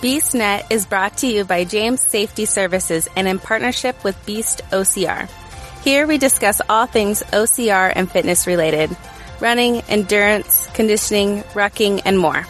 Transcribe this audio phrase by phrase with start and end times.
[0.00, 5.28] BeastNet is brought to you by James Safety Services and in partnership with Beast OCR.
[5.82, 8.96] Here we discuss all things OCR and fitness related
[9.40, 12.46] running, endurance, conditioning, rucking, and more.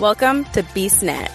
[0.00, 1.30] Welcome to BeastNet.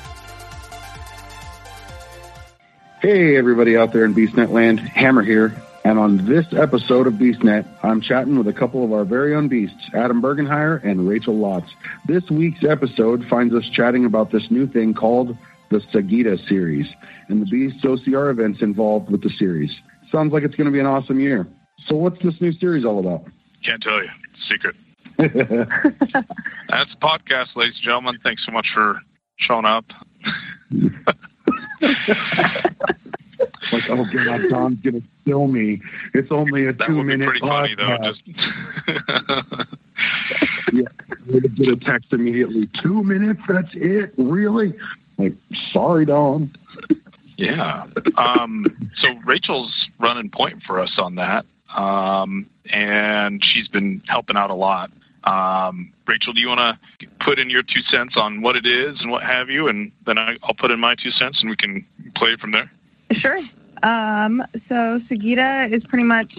[2.99, 5.55] Hey, everybody out there in BeastNet land, Hammer here.
[5.85, 9.49] And on this episode of BeastNet, I'm chatting with a couple of our very own
[9.49, 11.67] beasts, Adam Bergenhire and Rachel Lotz.
[12.07, 15.37] This week's episode finds us chatting about this new thing called
[15.71, 16.85] the Sagita series
[17.27, 19.71] and the Beast OCR events involved with the series.
[20.09, 21.47] Sounds like it's going to be an awesome year.
[21.87, 23.25] So, what's this new series all about?
[23.65, 24.09] Can't tell you.
[24.47, 24.75] Secret.
[25.17, 28.19] That's the podcast, ladies and gentlemen.
[28.23, 28.99] Thanks so much for
[29.37, 29.85] showing up.
[33.71, 35.81] like, oh god, Don's gonna kill me.
[36.13, 37.97] It's only a that two minute pretty funny though.
[38.03, 38.21] Just
[40.73, 40.83] yeah,
[41.27, 42.69] would get a text immediately.
[42.81, 43.41] Two minutes?
[43.47, 44.13] That's it?
[44.17, 44.73] Really?
[45.17, 45.33] Like,
[45.71, 46.53] sorry, Don.
[47.37, 47.85] yeah.
[48.17, 54.49] Um, so Rachel's running point for us on that, um, and she's been helping out
[54.49, 54.91] a lot.
[55.23, 56.59] Um, Rachel, do you want
[56.99, 59.91] to put in your two cents on what it is and what have you, and
[60.05, 62.71] then I, will put in my two cents, and we can play from there.
[63.13, 63.39] Sure.
[63.83, 66.33] Um, so Sagita is pretty much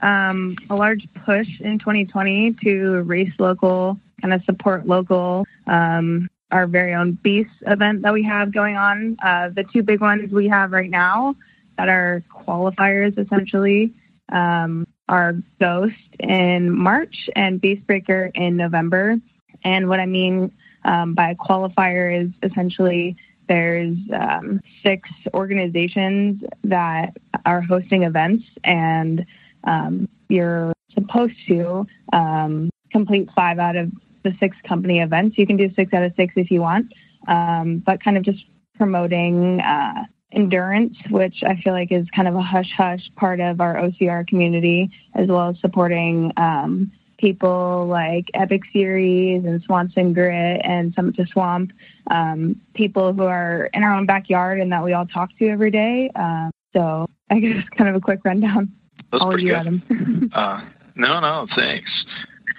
[0.00, 5.46] um, a large push in 2020 to race local, kind of support local.
[5.66, 9.16] Um, our very own Beast event that we have going on.
[9.22, 11.36] Uh, the two big ones we have right now
[11.76, 13.92] that are qualifiers essentially
[14.30, 19.16] um, are Ghost in March and Beastbreaker in November.
[19.64, 20.52] And what I mean
[20.84, 23.16] um, by qualifier is essentially
[23.48, 29.24] there's um, six organizations that are hosting events, and
[29.64, 33.90] um, you're supposed to um, complete five out of
[34.24, 35.38] the six company events.
[35.38, 36.92] You can do six out of six if you want,
[37.26, 38.44] um, but kind of just
[38.76, 43.60] promoting uh, endurance, which I feel like is kind of a hush hush part of
[43.60, 50.60] our OCR community, as well as supporting um, people like Epic Series and Swanson Grit
[50.64, 51.72] and Summit to Swamp,
[52.10, 55.70] um, people who are in our own backyard and that we all talk to every
[55.70, 56.10] day.
[56.14, 58.72] Um, so I guess kind of a quick rundown.
[59.10, 59.58] That's all pretty you, good.
[59.58, 60.30] Adam.
[60.34, 60.64] uh,
[60.94, 61.90] no, no, thanks.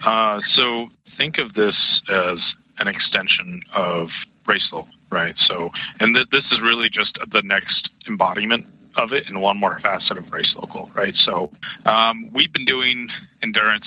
[0.03, 0.87] Uh, so
[1.17, 1.75] think of this
[2.09, 2.37] as
[2.79, 4.07] an extension of
[4.47, 5.35] Racelocal, right?
[5.45, 5.69] So,
[5.99, 8.65] and th- this is really just the next embodiment
[8.95, 11.13] of it and one more facet of race local, right?
[11.15, 11.51] So,
[11.85, 13.09] um, we've been doing
[13.43, 13.85] endurance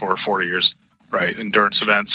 [0.00, 0.74] for 40 years,
[1.12, 1.38] right?
[1.38, 2.12] Endurance events,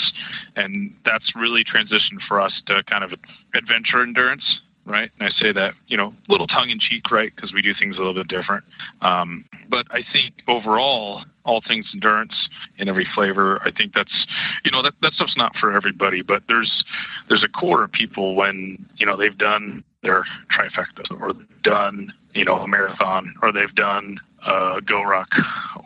[0.57, 3.12] and that's really transitioned for us to kind of
[3.53, 4.44] adventure endurance,
[4.85, 5.12] right?
[5.19, 7.34] And I say that, you know, little tongue in cheek, right?
[7.35, 8.63] Because we do things a little bit different.
[9.01, 12.34] Um, but I think overall, all things endurance
[12.78, 14.28] in every flavor, I think that's,
[14.63, 16.84] you know, that, that stuff's not for everybody, but there's,
[17.29, 22.45] there's a core of people when, you know, they've done their trifecta or done, you
[22.45, 25.28] know, a marathon or they've done uh, GORUCK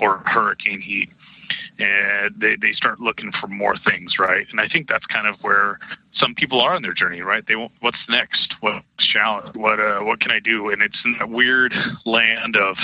[0.01, 1.09] or hurricane heat
[1.77, 4.45] and they, they start looking for more things, right?
[4.51, 5.79] And I think that's kind of where
[6.13, 7.43] some people are on their journey, right?
[7.47, 10.69] They want what's next, what's challenge, what uh, what can I do?
[10.69, 11.73] And it's in that weird
[12.05, 12.75] land of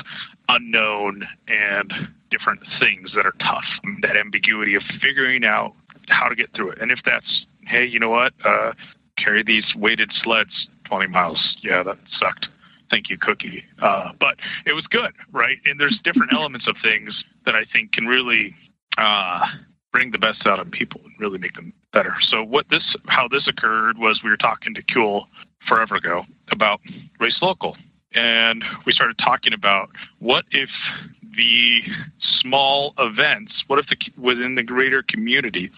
[0.49, 1.93] unknown and
[2.31, 3.65] different things that are tough.
[4.01, 5.73] That ambiguity of figuring out
[6.09, 6.81] how to get through it.
[6.81, 8.73] And if that's hey, you know what, uh,
[9.17, 12.47] carry these weighted sleds 20 miles, yeah, that sucked
[12.91, 17.23] thank you cookie uh, but it was good right and there's different elements of things
[17.45, 18.53] that i think can really
[18.97, 19.45] uh,
[19.91, 22.15] bring the best out of people and really make them better.
[22.27, 25.25] So what this, how this occurred was we were talking to Kuhl
[25.67, 26.81] forever ago about
[27.17, 27.77] race local.
[28.13, 29.89] and we started talking about
[30.19, 30.69] what if
[31.37, 31.79] the
[32.41, 35.71] small events, what if the within the greater community,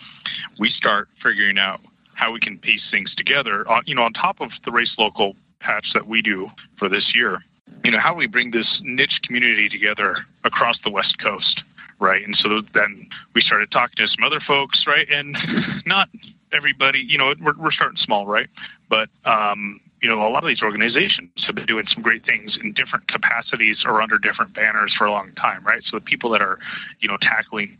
[0.59, 1.79] we start figuring out
[2.15, 3.65] how we can piece things together.
[3.85, 6.47] You know, on top of the race local patch that we do
[6.77, 7.43] for this year,
[7.83, 11.63] you know, how do we bring this niche community together across the West Coast?
[11.99, 12.23] right?
[12.23, 15.09] And so then we started talking to some other folks, right?
[15.09, 15.37] And
[15.85, 16.09] not
[16.53, 18.47] everybody, you know, we're, we're starting small, right?
[18.89, 22.57] But, um, you know, a lot of these organizations have been doing some great things
[22.61, 25.81] in different capacities or under different banners for a long time, right?
[25.89, 26.59] So the people that are,
[26.99, 27.77] you know, tackling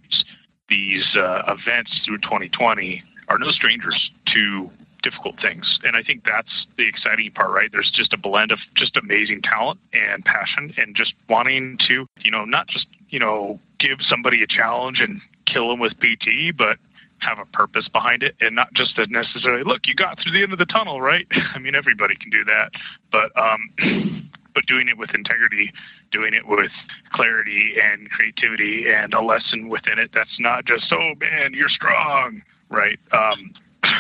[0.68, 4.70] these uh, events through 2020 are no strangers to
[5.04, 5.80] difficult things.
[5.84, 7.70] And I think that's the exciting part, right?
[7.72, 12.32] There's just a blend of just amazing talent and passion and just wanting to, you
[12.32, 16.78] know, not just, you know, give somebody a challenge and kill them with PT, but
[17.20, 20.44] have a purpose behind it and not just a necessarily look you got through the
[20.44, 22.70] end of the tunnel right i mean everybody can do that
[23.12, 25.72] but um but doing it with integrity
[26.12, 26.72] doing it with
[27.14, 32.42] clarity and creativity and a lesson within it that's not just oh man you're strong
[32.70, 33.52] right um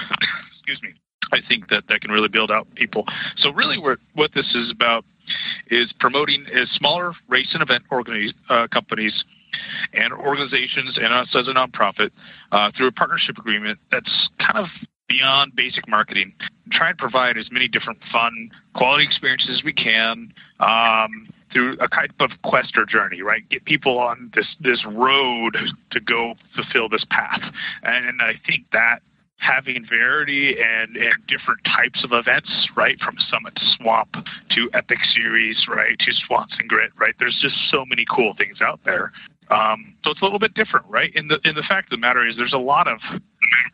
[0.67, 0.99] excuse me.
[1.31, 3.05] I think that that can really build out people.
[3.37, 5.03] So really, what this is about
[5.69, 7.83] is promoting is smaller race and event
[8.49, 9.23] uh, companies
[9.93, 12.11] and organizations and us as a nonprofit
[12.51, 14.67] uh, through a partnership agreement that's kind of
[15.09, 16.33] beyond basic marketing.
[16.71, 21.87] Try and provide as many different fun, quality experiences as we can um, through a
[21.87, 23.47] kind of quest or journey, right?
[23.49, 25.57] Get people on this this road
[25.91, 27.41] to go fulfill this path,
[27.83, 28.99] and I think that
[29.37, 32.99] having variety and, and different types of events, right?
[32.99, 34.13] From Summit to Swamp
[34.51, 35.97] to Epic Series, right?
[35.99, 37.13] To Swamps and Grit, right?
[37.19, 39.11] There's just so many cool things out there.
[39.49, 41.13] Um, so it's a little bit different, right?
[41.15, 42.99] In the in the fact of the matter is, there's a lot of,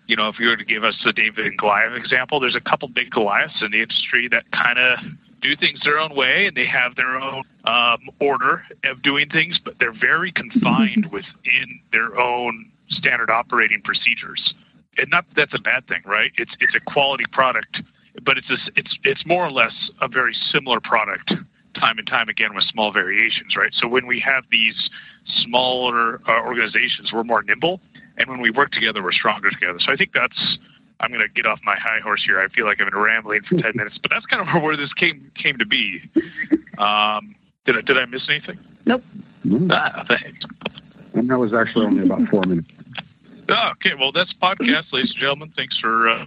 [0.06, 2.62] you know, if you were to give us the David and Goliath example, there's a
[2.62, 5.00] couple big Goliaths in the industry that kind of
[5.42, 9.60] do things their own way and they have their own um, order of doing things,
[9.64, 14.54] but they're very confined within their own standard operating procedures
[14.98, 16.32] and not that that's a bad thing, right?
[16.38, 17.82] It's it's a quality product,
[18.24, 21.34] but it's a, it's it's more or less a very similar product
[21.76, 23.74] time and time again with small variations, right?
[23.74, 24.76] So when we have these
[25.26, 27.82] smaller uh, organizations, we're more nimble,
[28.18, 29.80] and when we work together, we're stronger together.
[29.80, 30.58] So I think that's
[31.00, 32.40] I'm going to get off my high horse here.
[32.40, 34.94] I feel like I've been rambling for ten minutes, but that's kind of where this
[34.94, 36.02] came came to be.
[36.78, 37.36] Um,
[37.66, 38.60] did I, did I miss anything?
[38.86, 39.04] Nope.
[39.72, 40.46] Ah, thanks.
[41.14, 42.68] And that was actually only about four minutes.
[43.50, 45.54] Oh, okay, well, that's podcast, ladies and gentlemen.
[45.56, 46.10] Thanks for.
[46.10, 46.26] Uh,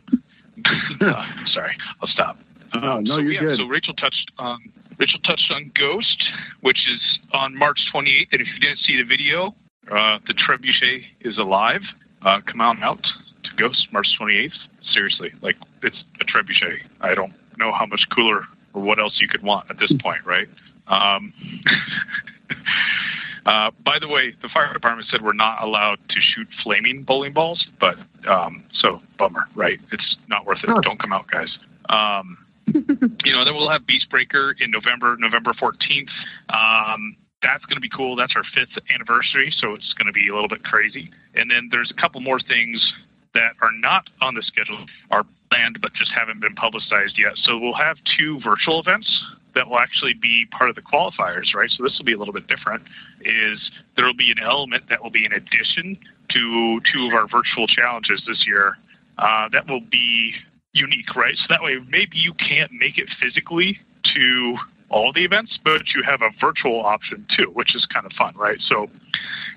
[1.00, 2.38] uh, sorry, I'll stop.
[2.72, 3.58] Uh, no, no, so, you're yeah, good.
[3.58, 4.58] So Rachel touched on
[4.98, 6.30] Rachel touched on Ghost,
[6.60, 8.28] which is on March 28th.
[8.32, 9.54] And if you didn't see the video,
[9.90, 11.82] uh, the trebuchet is alive.
[12.22, 14.52] Uh, come on out to Ghost March 28th.
[14.92, 16.78] Seriously, like it's a trebuchet.
[17.00, 18.42] I don't know how much cooler
[18.74, 20.48] or what else you could want at this point, right?
[20.88, 21.32] Um,
[23.46, 27.32] Uh, by the way, the fire department said we're not allowed to shoot flaming bowling
[27.32, 27.94] balls, but
[28.28, 29.78] um, so bummer, right?
[29.93, 30.70] It's not worth it.
[30.70, 30.81] Oh.
[30.81, 31.56] Don't come out, guys.
[31.88, 36.08] Um, you know, then we'll have Beastbreaker in November, November 14th.
[36.50, 38.16] Um, that's going to be cool.
[38.16, 41.10] That's our fifth anniversary, so it's going to be a little bit crazy.
[41.34, 42.94] And then there's a couple more things
[43.34, 47.32] that are not on the schedule, are planned but just haven't been publicized yet.
[47.44, 49.06] So we'll have two virtual events
[49.56, 51.70] that will actually be part of the qualifiers, right?
[51.70, 52.84] So this will be a little bit different.
[53.22, 55.98] Is there will be an element that will be in addition
[56.30, 58.76] to two of our virtual challenges this year
[59.18, 60.34] uh, that will be
[60.72, 61.34] unique, right?
[61.36, 63.80] So that way, maybe you can't make it physically
[64.14, 64.56] to
[64.88, 68.34] all the events, but you have a virtual option too, which is kind of fun,
[68.36, 68.58] right?
[68.68, 68.88] So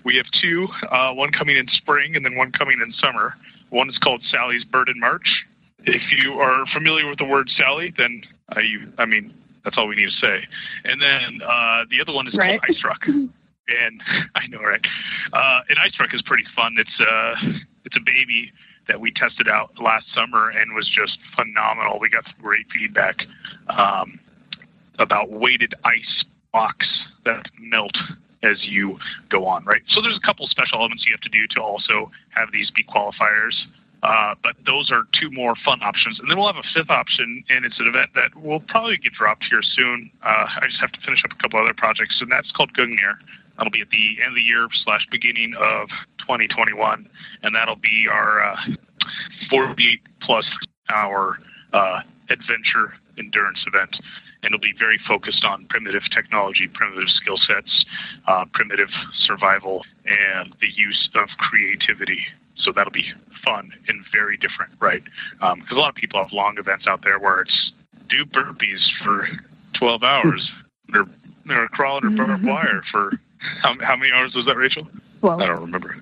[0.03, 3.35] we have two, uh, one coming in spring and then one coming in summer.
[3.69, 5.45] One is called Sally's Bird in March.
[5.83, 8.23] If you are familiar with the word Sally, then
[8.97, 9.33] I mean,
[9.63, 10.47] that's all we need to say.
[10.85, 12.59] And then uh, the other one is Right.
[12.61, 13.01] called Ice Truck.
[13.69, 14.01] And
[14.35, 14.83] I know, right?
[15.31, 16.75] Uh, and Ice Truck is pretty fun.
[16.79, 17.35] It's uh,
[17.85, 18.51] it's a baby
[18.87, 21.99] that we tested out last summer and was just phenomenal.
[21.99, 23.27] We got some great feedback
[23.69, 24.19] um,
[24.97, 26.87] about weighted ice blocks
[27.25, 27.95] that melt
[28.41, 28.97] as you
[29.29, 29.83] go on, right?
[29.89, 32.83] So there's a couple special elements you have to do to also have these be
[32.83, 33.53] qualifiers.
[34.01, 36.19] Uh, but those are two more fun options.
[36.19, 39.13] And then we'll have a fifth option, and it's an event that will probably get
[39.13, 40.09] dropped here soon.
[40.23, 43.19] Uh, I just have to finish up a couple other projects, and that's called Gungnir.
[43.57, 47.09] That'll be at the end of the year slash beginning of 2021,
[47.43, 48.55] and that'll be our uh,
[49.49, 50.45] 40 plus
[50.89, 51.39] hour
[51.73, 51.99] uh,
[52.29, 53.97] adventure endurance event.
[54.41, 57.85] And it'll be very focused on primitive technology, primitive skill sets,
[58.27, 62.25] uh, primitive survival, and the use of creativity.
[62.59, 63.13] So that'll be
[63.45, 65.03] fun and very different, right?
[65.41, 67.71] Um, because a lot of people have long events out there where it's
[68.09, 69.27] do burpees for
[69.77, 70.49] 12 hours
[70.93, 71.05] or,
[71.49, 73.11] or crawl under barbed wire for
[73.61, 74.87] how, how many hours was that, Rachel?
[75.21, 75.95] Well, I don't remember.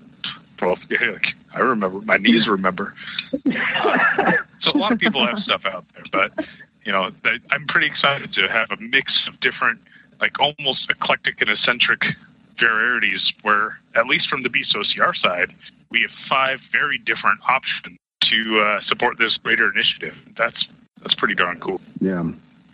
[0.58, 0.78] 12.
[0.90, 2.02] Yeah, like, I remember.
[2.02, 2.96] My knees remember.
[3.32, 6.46] so a lot of people have stuff out there, but
[6.86, 7.12] you know,
[7.52, 9.80] I'm pretty excited to have a mix of different,
[10.20, 12.02] like almost eclectic and eccentric
[12.60, 13.32] varieties.
[13.42, 15.54] Where at least from the Beast OCR side,
[15.92, 20.14] we have five very different options to uh, support this greater initiative.
[20.38, 20.68] That's
[21.02, 21.82] that's pretty darn cool.
[22.00, 22.24] Yeah.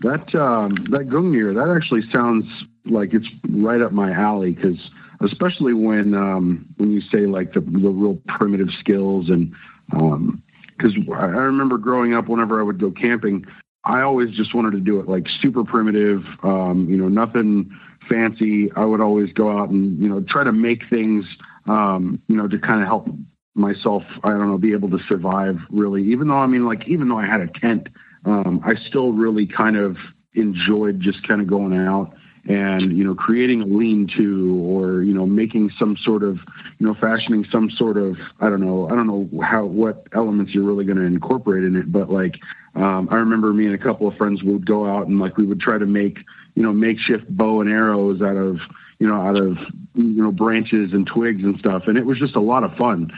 [0.02, 2.46] That um, that Gungnir, that actually sounds
[2.86, 4.78] like it's right up my alley because
[5.22, 9.54] especially when um, when you say like the, the real primitive skills and
[9.90, 13.46] because I I remember growing up whenever I would go camping,
[13.86, 17.70] I always just wanted to do it like super primitive, um, you know, nothing
[18.10, 18.72] fancy.
[18.76, 21.26] I would always go out and you know try to make things,
[21.68, 23.08] um, you know, to kind of help
[23.56, 24.04] myself.
[24.24, 26.04] I don't know, be able to survive really.
[26.04, 27.88] Even though I mean, like even though I had a tent
[28.26, 29.98] um, I still really kind of
[30.34, 32.14] enjoyed just kind of going out
[32.46, 36.38] and you know creating a lean-to or you know making some sort of
[36.78, 40.54] you know fashioning some sort of I don't know I don't know how what elements
[40.54, 42.36] you're really going to incorporate in it, but like
[42.76, 45.46] um, I remember me and a couple of friends would go out and like we
[45.46, 46.18] would try to make
[46.56, 48.58] you know makeshift bow and arrows out of
[49.00, 49.58] you know out of
[49.96, 53.12] you know branches and twigs and stuff, and it was just a lot of fun.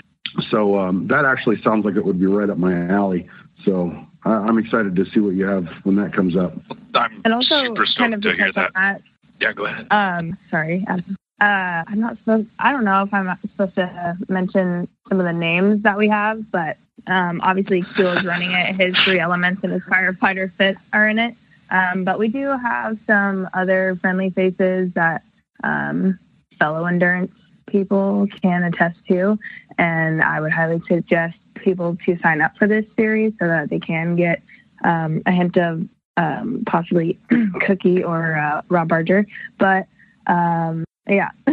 [0.49, 3.27] So um, that actually sounds like it would be right up my alley.
[3.63, 6.53] So I'm excited to see what you have when that comes up.
[6.93, 8.71] I'm and also super stoked kind of to hear that.
[8.73, 9.01] that.
[9.39, 9.87] Yeah, go ahead.
[9.91, 10.85] Um, sorry.
[10.87, 12.47] Um, uh, I'm not supposed.
[12.59, 16.49] I don't know if I'm supposed to mention some of the names that we have,
[16.49, 16.77] but
[17.07, 18.75] um, obviously Q is running it.
[18.75, 21.35] His three elements and his firefighter fit are in it.
[21.71, 25.23] Um, but we do have some other friendly faces that
[25.63, 26.19] um,
[26.57, 27.31] fellow endurance
[27.67, 29.37] people can attest to,
[29.77, 33.79] and I would highly suggest people to sign up for this series so that they
[33.79, 34.41] can get
[34.83, 37.19] um, a hint of um, possibly
[37.65, 39.25] Cookie or uh, Rob Barger.
[39.59, 39.87] But
[40.27, 41.31] um, yeah.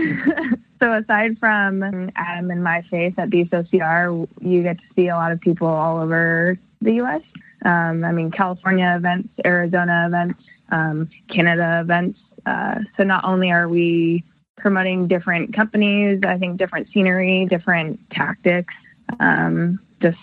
[0.80, 5.32] so aside from Adam and my face at BSOCR, you get to see a lot
[5.32, 7.22] of people all over the U.S.
[7.64, 12.18] Um, I mean, California events, Arizona events, um, Canada events.
[12.46, 14.24] Uh, so not only are we
[14.56, 18.74] promoting different companies, I think different scenery, different tactics,
[19.20, 20.18] um, just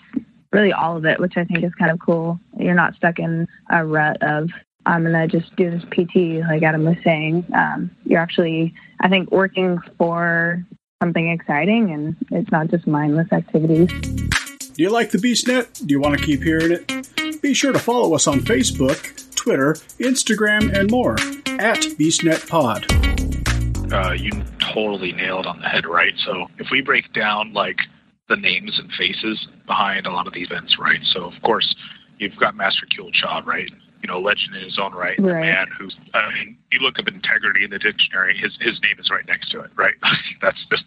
[0.52, 2.38] really all of it, which I think is kind of cool.
[2.58, 4.50] You're not stuck in a rut of
[4.86, 7.44] I'm gonna just do this PT, like Adam was saying.
[7.54, 10.64] Um, you're actually, I think, working for
[11.02, 13.88] something exciting, and it's not just mindless activities.
[13.88, 15.86] Do you like the BeastNet?
[15.86, 17.42] Do you want to keep hearing it?
[17.42, 21.14] Be sure to follow us on Facebook, Twitter, Instagram, and more
[21.60, 23.10] at BeastNetPod.
[23.92, 24.30] Uh, you
[24.72, 26.14] totally nailed on the head, right?
[26.24, 27.78] So if we break down like
[28.30, 31.00] the names and faces behind a lot of these events, right?
[31.12, 31.74] So of course
[32.18, 33.68] you've got Master Kulchov, right?
[34.02, 35.16] You know, legend in his own right.
[35.18, 35.40] The Right.
[35.42, 39.10] man who's, I mean, you look up integrity in the dictionary, his his name is
[39.10, 39.94] right next to it, right?
[40.40, 40.84] That's just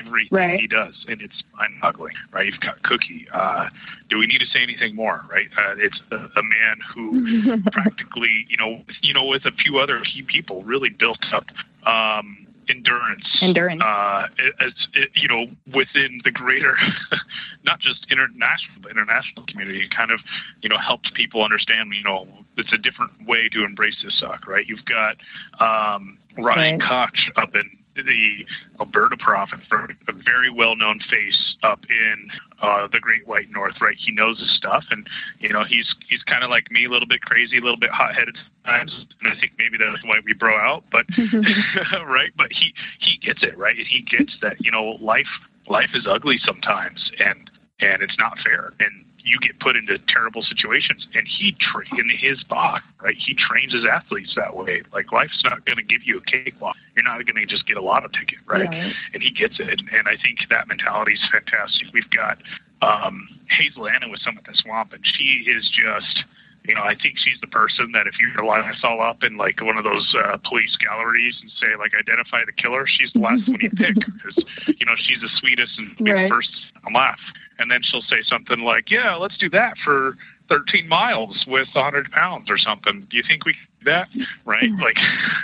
[0.00, 0.58] everything Right.
[0.60, 2.46] he does, and it's mind-boggling, right?
[2.46, 3.28] You've got Cookie.
[3.32, 3.68] Uh,
[4.08, 5.46] do we need to say anything more, right?
[5.56, 10.00] Uh, it's a, a man who practically, you know, you know, with a few other
[10.00, 11.44] key people, really built up
[11.86, 13.26] um, endurance.
[13.42, 13.82] Endurance.
[13.84, 14.26] Uh,
[14.60, 16.76] as it, you know, within the greater,
[17.64, 20.20] not just international, but international community, and kind of,
[20.62, 24.46] you know, helped people understand, you know, it's a different way to embrace this suck,
[24.46, 24.66] right?
[24.66, 25.16] You've got
[25.60, 26.88] um, Ryan Right.
[26.88, 28.46] Koch up in the
[28.78, 32.30] Alberta province, a very well-known face up in
[32.62, 33.96] uh, the Great White North, right?
[33.98, 35.06] He knows his stuff, and
[35.38, 37.90] you know he's he's kind of like me, a little bit crazy, a little bit
[37.90, 40.84] hot-headed sometimes, and I think maybe that's why we bro out.
[40.90, 41.06] But
[42.06, 43.76] right, but he he gets it, right?
[43.76, 45.30] He gets that you know life
[45.68, 50.42] life is ugly sometimes, and and it's not fair, and you get put into terrible
[50.42, 51.06] situations.
[51.14, 53.16] And he tra- in his box, right?
[53.16, 54.82] He trains his athletes that way.
[54.92, 56.76] Like life's not going to give you a cakewalk.
[56.94, 58.68] You're not going to just get a lotto ticket, right?
[58.68, 58.94] Right.
[59.14, 59.68] and he gets it.
[59.68, 61.88] And, I think that mentality is fantastic.
[61.92, 62.38] We've got
[62.82, 66.24] um, Hazel Anna with Summit to Swamp, and she is just,
[66.64, 69.22] you know, I think she's the person that if you're gonna line us all up
[69.22, 73.12] in like one of those uh, police galleries and say like identify the killer, she's
[73.12, 74.36] the last one you pick because
[74.78, 76.30] you know she's the sweetest and be the Right.
[76.30, 76.50] first
[76.86, 77.20] to laugh.
[77.58, 80.16] And then she'll say something like, "Yeah, let's do that for
[80.48, 83.06] 13 miles with 100 pounds or something.
[83.10, 84.08] Do you think we that?"
[84.44, 84.70] Right?
[84.80, 84.96] Like,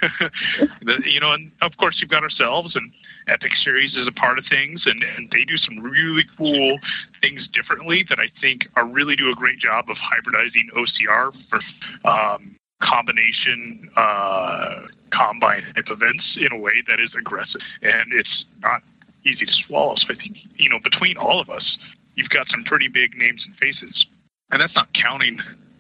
[0.83, 2.93] the, you know, and of course you've got ourselves and
[3.29, 6.79] Epic Series is a part of things, and, and they do some really cool
[7.21, 12.09] things differently that I think are really do a great job of hybridizing OCR for
[12.09, 18.83] um, combination uh, combine type events in a way that is aggressive, and it's not
[19.25, 19.97] easy to swallow.
[19.97, 21.79] So I think you know between all of us,
[22.15, 24.07] you've got some pretty big names and faces,
[24.51, 25.39] and that's not counting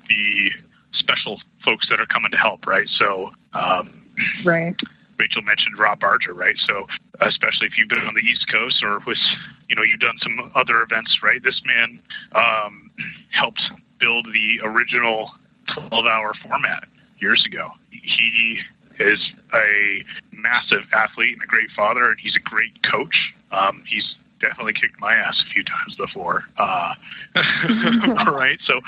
[0.08, 0.50] the
[0.98, 2.88] special folks that are coming to help, right?
[2.88, 3.30] So.
[3.52, 4.02] Um,
[4.44, 4.74] Right.
[5.18, 6.56] Rachel mentioned Rob Barger, right?
[6.66, 6.86] So
[7.20, 9.18] especially if you've been on the East Coast or with,
[9.68, 11.42] you know, you've done some other events, right?
[11.42, 12.00] This man
[12.34, 12.90] um,
[13.30, 13.62] helped
[13.98, 15.32] build the original
[15.70, 16.84] 12-hour format
[17.18, 17.70] years ago.
[17.90, 18.60] He
[18.98, 19.18] is
[19.54, 23.34] a massive athlete and a great father, and he's a great coach.
[23.52, 26.44] Um, he's definitely kicked my ass a few times before.
[26.58, 26.94] Uh,
[28.32, 28.58] right?
[28.64, 28.80] So,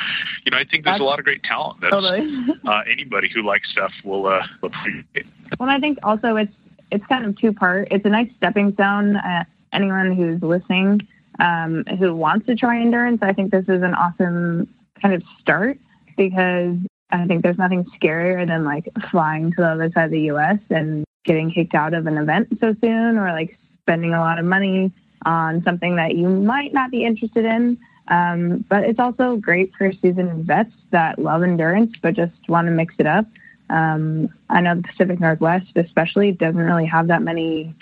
[0.44, 2.28] you know, I think there's a lot of great talent that Totally.
[2.66, 5.26] uh, anybody who likes stuff will uh, appreciate.
[5.58, 6.52] Well, I think also it's
[6.90, 7.88] it's kind of two part.
[7.90, 9.16] It's a nice stepping stone.
[9.16, 11.06] Uh, anyone who's listening
[11.38, 14.68] um, who wants to try endurance, I think this is an awesome
[15.00, 15.78] kind of start
[16.16, 16.76] because
[17.10, 20.58] I think there's nothing scarier than like flying to the other side of the U.S.
[20.70, 24.44] and getting kicked out of an event so soon, or like spending a lot of
[24.44, 24.92] money
[25.24, 27.78] on something that you might not be interested in.
[28.08, 32.70] Um, but it's also great for seasoned vets that love endurance but just want to
[32.70, 33.26] mix it up.
[33.70, 37.74] Um, I know the Pacific Northwest, especially, doesn't really have that many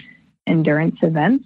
[0.46, 1.44] endurance events.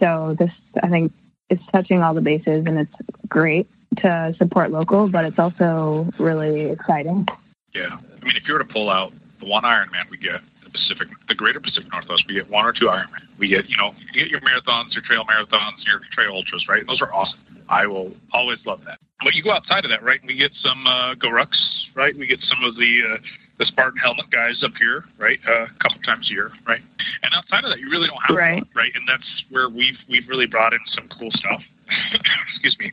[0.00, 0.50] So this,
[0.82, 1.12] I think,
[1.50, 2.94] is touching all the bases, and it's
[3.28, 3.68] great
[3.98, 7.26] to support local, but it's also really exciting.
[7.74, 10.40] Yeah, I mean, if you were to pull out the one Ironman we get,
[10.72, 13.28] Pacific, the Greater Pacific Northwest, we get one or two Ironman.
[13.38, 16.86] We get, you know, you get your marathons, your trail marathons, your trail ultras, right?
[16.86, 17.38] Those are awesome.
[17.68, 18.98] I will always love that.
[19.22, 20.20] But you go outside of that, right?
[20.26, 22.16] We get some uh, GoRucks, right?
[22.16, 23.18] We get some of the uh,
[23.58, 25.38] the Spartan helmet guys up here, right?
[25.46, 26.80] Uh, a couple times a year, right?
[27.22, 28.56] And outside of that, you really don't have right.
[28.56, 28.90] One, right?
[28.94, 31.62] And that's where we've we've really brought in some cool stuff.
[32.50, 32.92] Excuse me.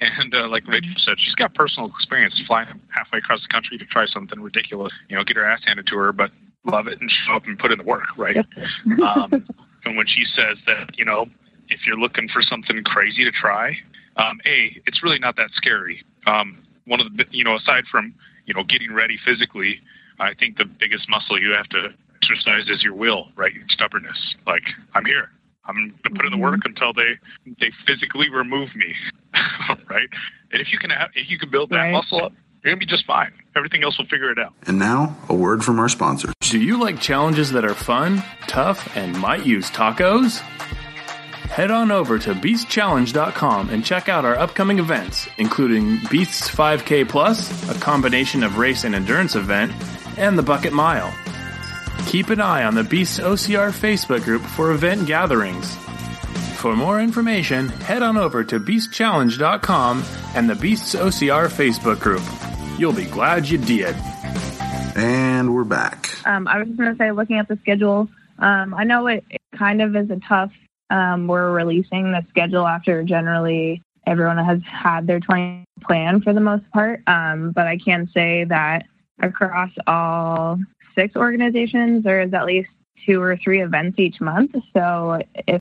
[0.00, 3.86] And uh, like Rachel said, she's got personal experience flying halfway across the country to
[3.86, 4.92] try something ridiculous.
[5.08, 6.30] You know, get her ass handed to her, but
[6.64, 8.36] love it and show up and put in the work, right?
[9.02, 9.46] um,
[9.84, 11.26] and when she says that, you know,
[11.68, 13.76] if you're looking for something crazy to try,
[14.16, 16.02] um, a, it's really not that scary.
[16.26, 18.14] Um, one of the, you know, aside from
[18.46, 19.80] you know getting ready physically,
[20.18, 23.52] I think the biggest muscle you have to exercise is your will, right?
[23.52, 24.34] Your stubbornness.
[24.46, 25.30] Like I'm here.
[25.66, 27.18] I'm going to put in the work until they
[27.60, 28.94] they physically remove me,
[29.90, 30.08] right?
[30.52, 31.92] And if you can have, if you can build that right.
[31.92, 32.32] muscle up,
[32.64, 33.32] you're gonna be just fine.
[33.56, 34.52] Everything else will figure it out.
[34.66, 36.32] And now, a word from our sponsors.
[36.40, 40.40] Do you like challenges that are fun, tough, and might use tacos?
[41.48, 47.74] Head on over to beastchallenge.com and check out our upcoming events, including Beasts 5K Plus,
[47.74, 49.72] a combination of race and endurance event,
[50.18, 51.12] and the Bucket Mile.
[52.06, 55.74] Keep an eye on the Beasts OCR Facebook group for event gatherings.
[56.56, 62.22] For more information, head on over to beastchallenge.com and the Beasts OCR Facebook group.
[62.78, 63.96] You'll be glad you did.
[64.94, 66.10] And we're back.
[66.24, 68.08] Um, I was going to say, looking at the schedule,
[68.38, 70.52] um, I know it, it, kind of is a tough.
[70.88, 76.40] Um, we're releasing the schedule after generally everyone has had their 20 plan for the
[76.40, 77.02] most part.
[77.08, 78.84] Um, but I can say that
[79.20, 80.60] across all
[80.94, 82.68] six organizations, there is at least
[83.04, 84.54] two or three events each month.
[84.72, 85.60] So if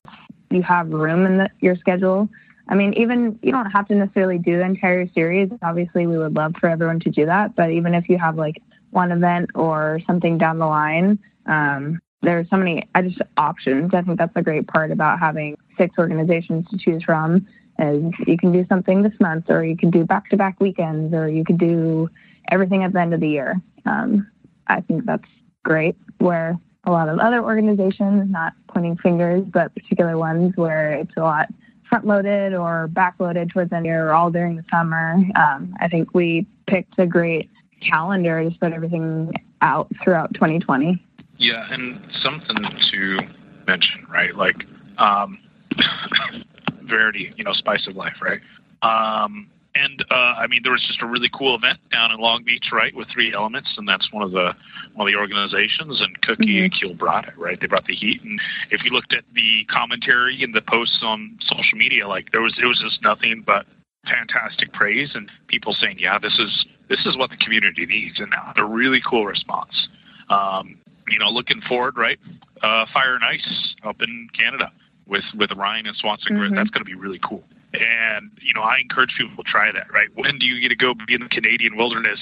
[0.51, 2.29] you have room in the, your schedule,
[2.69, 5.49] I mean, even you don't have to necessarily do the entire series.
[5.61, 7.55] Obviously, we would love for everyone to do that.
[7.55, 12.49] But even if you have like one event or something down the line, um, there's
[12.49, 13.93] so many I just options.
[13.93, 17.47] I think that's a great part about having six organizations to choose from.
[17.79, 21.45] Is you can do something this month, or you can do back-to-back weekends, or you
[21.45, 22.09] could do
[22.49, 23.61] everything at the end of the year.
[23.85, 24.27] Um,
[24.65, 25.27] I think that's
[25.63, 25.95] great.
[26.17, 31.21] Where a lot of other organizations, not pointing fingers, but particular ones where it's a
[31.21, 31.49] lot
[31.89, 35.15] front loaded or back loaded towards the year or all during the summer.
[35.35, 37.49] Um, I think we picked a great
[37.81, 41.03] calendar to spread everything out throughout 2020.
[41.37, 42.57] Yeah, and something
[42.91, 43.19] to
[43.67, 44.35] mention, right?
[44.35, 44.65] Like
[44.97, 45.39] um,
[46.83, 48.41] Verity, you know, Spice of Life, right?
[48.81, 49.49] Um,
[49.83, 52.69] and uh, I mean, there was just a really cool event down in Long Beach,
[52.71, 54.53] right, with Three Elements, and that's one of the
[54.95, 56.01] one of the organizations.
[56.01, 56.63] And Cookie Mm-hmm.
[56.63, 57.59] and Keel brought it, right?
[57.59, 58.21] They brought the heat.
[58.23, 58.39] And
[58.71, 62.53] if you looked at the commentary and the posts on social media, like there was
[62.61, 63.65] it was just nothing but
[64.05, 68.33] fantastic praise and people saying, yeah, this is this is what the community needs, and
[68.57, 69.87] a really cool response.
[70.29, 70.77] Um,
[71.09, 72.19] you know, looking forward, right?
[72.61, 74.71] Uh, Fire and Ice up in Canada
[75.07, 76.37] with with Ryan and Swanson.
[76.37, 76.55] Mhm.
[76.55, 77.43] That's going to be really cool.
[77.73, 79.91] And you know, I encourage people to try that.
[79.91, 80.09] Right?
[80.15, 82.19] When do you get to go be in the Canadian wilderness,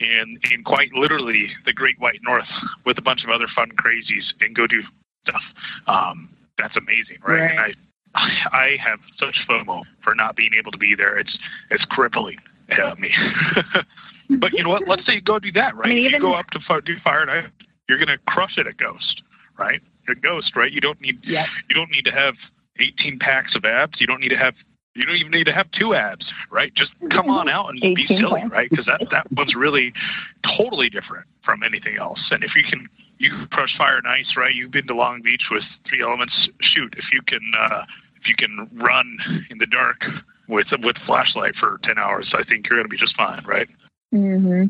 [0.00, 2.48] and in quite literally the Great White North,
[2.86, 4.82] with a bunch of other fun crazies, and go do
[5.26, 5.42] stuff?
[5.86, 7.40] Um, that's amazing, right?
[7.40, 7.50] Right.
[7.50, 7.72] And I.
[8.14, 11.18] I have such FOMO for not being able to be there.
[11.18, 11.38] It's
[11.70, 12.38] it's crippling
[12.70, 13.12] uh, me.
[14.38, 14.88] but you know what?
[14.88, 15.86] Let's say you go do that, right?
[15.90, 17.50] I mean, you go up to do fire and ice.
[17.88, 19.22] You're going to crush it at Ghost,
[19.58, 19.80] right?
[20.08, 20.72] At Ghost, right?
[20.72, 21.46] You don't need Yep.
[21.68, 22.34] you don't need to have
[22.80, 24.00] 18 packs of abs.
[24.00, 24.54] You don't need to have
[24.98, 26.74] you don't even need to have two abs, right?
[26.74, 28.68] Just come on out and be silly, right?
[28.68, 29.92] Because that that one's really
[30.56, 32.20] totally different from anything else.
[32.30, 34.54] And if you can you crush fire and ice, right?
[34.54, 36.34] You've been to Long Beach with three elements.
[36.60, 37.84] Shoot, if you can uh,
[38.20, 40.04] if you can run in the dark
[40.48, 43.68] with with flashlight for 10 hours, I think you're going to be just fine, right?
[44.10, 44.64] hmm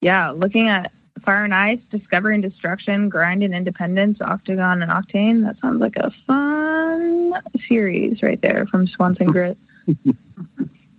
[0.00, 0.92] Yeah, looking at
[1.24, 5.44] Fire and Ice, Discovery and Destruction, Grind and Independence, Octagon and Octane.
[5.44, 7.32] That sounds like a fun
[7.68, 9.56] series right there from Swanson Grit.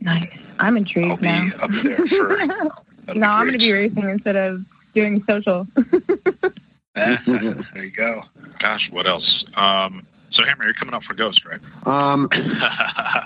[0.01, 0.29] Nice.
[0.59, 1.49] I'm I'll intrigued be now.
[1.61, 2.37] up there for.
[3.05, 4.61] that'd no, I'm going to be racing instead of
[4.93, 5.67] doing social.
[6.95, 7.19] there
[7.75, 8.23] you go.
[8.59, 9.45] Gosh, what else?
[9.55, 11.61] Um, so Hammer, you're coming up for Ghost, right?
[11.85, 12.27] Um,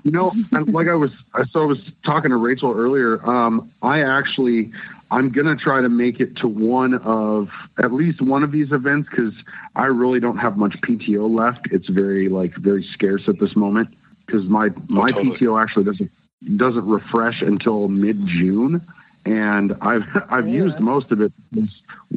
[0.03, 0.31] you know,
[0.67, 3.25] like I was, I so I was talking to Rachel earlier.
[3.27, 4.71] Um, I actually,
[5.09, 7.47] I'm gonna try to make it to one of
[7.81, 9.33] at least one of these events because
[9.75, 11.67] I really don't have much PTO left.
[11.71, 13.89] It's very like very scarce at this moment
[14.29, 15.37] because my my totally.
[15.37, 16.11] PTO actually doesn't
[16.57, 18.85] doesn't refresh until mid June,
[19.25, 20.63] and I've I've yeah.
[20.63, 21.33] used most of it.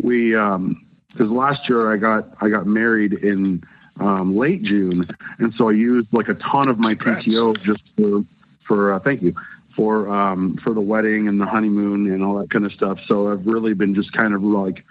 [0.03, 3.63] We um because last year I got I got married in
[4.01, 5.07] um, late June,
[5.39, 8.25] and so I used like a ton of my PTO just for
[8.67, 9.35] for uh, thank you
[9.77, 12.99] for um, for the wedding and the honeymoon and all that kind of stuff.
[13.07, 14.85] So I've really been just kind of like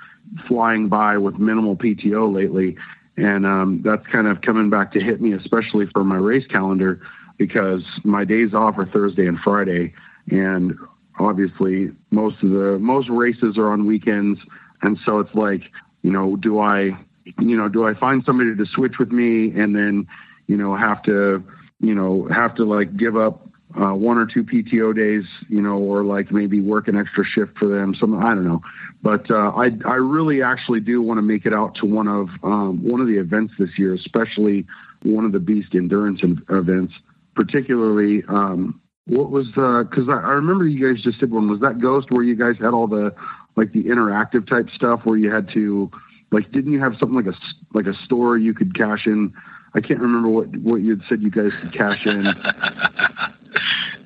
[0.48, 2.78] flying by with minimal PTO lately,
[3.18, 7.02] and um, that's kind of coming back to hit me, especially for my race calendar
[7.38, 9.94] because my days off are Thursday and Friday,
[10.30, 10.78] and
[11.20, 14.40] obviously most of the most races are on weekends,
[14.82, 15.64] and so it's like
[16.04, 16.98] you know, do I
[17.40, 20.08] you know, do I find somebody to switch with me and then,
[20.48, 21.44] you know, have to,
[21.80, 23.48] you know, have to like give up
[23.80, 27.58] uh, one or two PTO days, you know, or like maybe work an extra shift
[27.58, 27.96] for them.
[28.00, 28.62] Some I don't know,
[29.02, 32.30] but uh, I I really actually do want to make it out to one of
[32.44, 34.66] um, one of the events this year, especially
[35.04, 36.94] one of the Beast Endurance events,
[37.36, 38.24] particularly.
[38.28, 41.50] Um, what was because I, I remember you guys just did one.
[41.50, 43.14] Was that Ghost where you guys had all the
[43.56, 45.92] like the interactive type stuff where you had to
[46.32, 47.38] like, didn't you have something like a
[47.74, 49.34] like a store you could cash in?
[49.74, 52.26] I can't remember what what you had said you guys could cash in.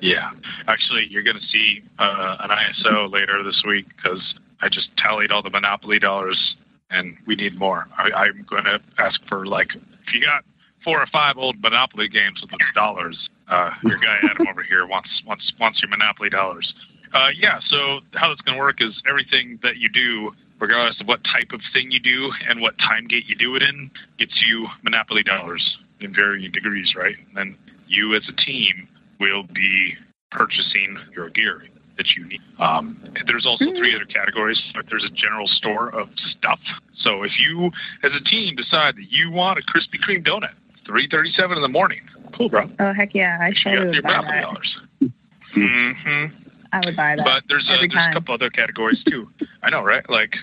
[0.00, 0.30] yeah,
[0.66, 4.22] actually, you're going to see uh, an ISO later this week because
[4.60, 6.56] I just tallied all the Monopoly dollars,
[6.90, 7.86] and we need more.
[7.96, 10.44] I, I'm going to ask for like if you got
[10.84, 13.28] four or five old Monopoly games with dollars.
[13.48, 16.72] Uh, your guy Adam over here wants wants wants your Monopoly dollars.
[17.12, 17.60] Uh, yeah.
[17.68, 21.52] So how that's going to work is everything that you do regardless of what type
[21.52, 25.22] of thing you do and what time gate you do it in, gets you Monopoly
[25.22, 27.16] dollars in varying degrees, right?
[27.28, 28.88] And then you as a team
[29.20, 29.94] will be
[30.30, 31.62] purchasing your gear
[31.96, 32.40] that you need.
[32.58, 34.62] Um, there's also three other categories.
[34.74, 36.60] But there's a general store of stuff.
[36.94, 37.70] So if you,
[38.02, 40.52] as a team, decide that you want a Krispy Kreme donut,
[40.86, 42.02] 3:37 in the morning,
[42.36, 42.70] cool, bro.
[42.78, 44.78] Oh heck yeah, I should have Monopoly dollars.
[45.56, 46.48] Mm-hmm.
[46.72, 47.24] I would buy that.
[47.24, 49.30] But there's a, there's a couple other categories too.
[49.62, 50.04] I know, right?
[50.10, 50.34] Like,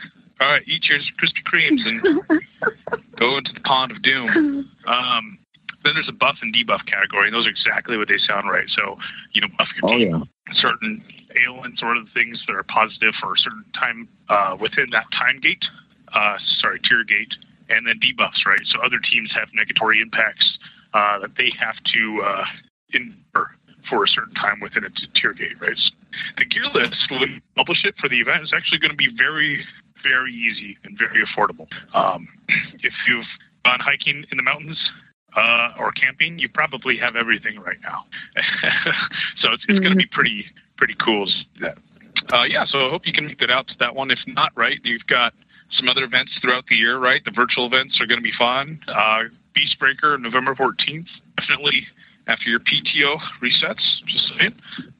[0.41, 2.01] all right, eat your Krispy Kremes and
[3.19, 4.71] go into the pond of doom.
[4.87, 5.37] Um,
[5.83, 8.67] then there's a buff and debuff category, and those are exactly what they sound right.
[8.69, 8.97] So,
[9.33, 10.53] you know, buff your oh, team, yeah.
[10.55, 11.03] certain
[11.45, 15.39] ailments or other things that are positive for a certain time uh, within that time
[15.41, 15.63] gate,
[16.13, 17.33] uh, sorry, tier gate,
[17.69, 18.61] and then debuffs, right?
[18.65, 20.57] So other teams have negatory impacts
[20.93, 22.45] uh, that they have to uh,
[22.93, 23.51] endure
[23.89, 25.77] for a certain time within a tier gate, right?
[26.37, 29.09] The gear list, when we publish it for the event, is actually going to be
[29.17, 29.65] very,
[30.01, 31.67] very easy and very affordable.
[31.93, 32.27] Um,
[32.79, 33.27] if you've
[33.65, 34.79] gone hiking in the mountains
[35.35, 38.05] uh, or camping, you probably have everything right now.
[39.39, 40.45] so it's, it's going to be pretty,
[40.77, 41.27] pretty cool.
[42.31, 44.11] Uh, yeah, so I hope you can make that out to that one.
[44.11, 45.33] If not, right, you've got
[45.71, 47.23] some other events throughout the year, right?
[47.25, 48.79] The virtual events are going to be fun.
[48.87, 49.23] Uh,
[49.55, 51.07] Beast Breaker, November 14th.
[51.37, 51.87] Definitely
[52.27, 53.83] after your PTO resets.
[54.05, 54.55] Just saying,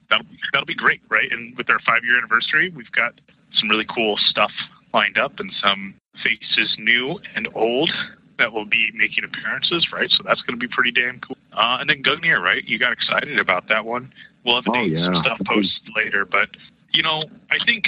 [0.10, 1.32] that'll that'll be great, right?
[1.32, 3.20] And with our five year anniversary, we've got
[3.54, 4.52] some really cool stuff
[4.94, 7.92] lined up and some faces new and old
[8.38, 10.10] that will be making appearances, right?
[10.10, 11.38] So that's going to be pretty damn cool.
[11.54, 12.64] Uh, and then Gungnir, right?
[12.66, 14.12] You got excited about that one.
[14.46, 15.06] We'll have oh, yeah.
[15.06, 16.50] some stuff posted later, but
[16.92, 17.86] you know, I think,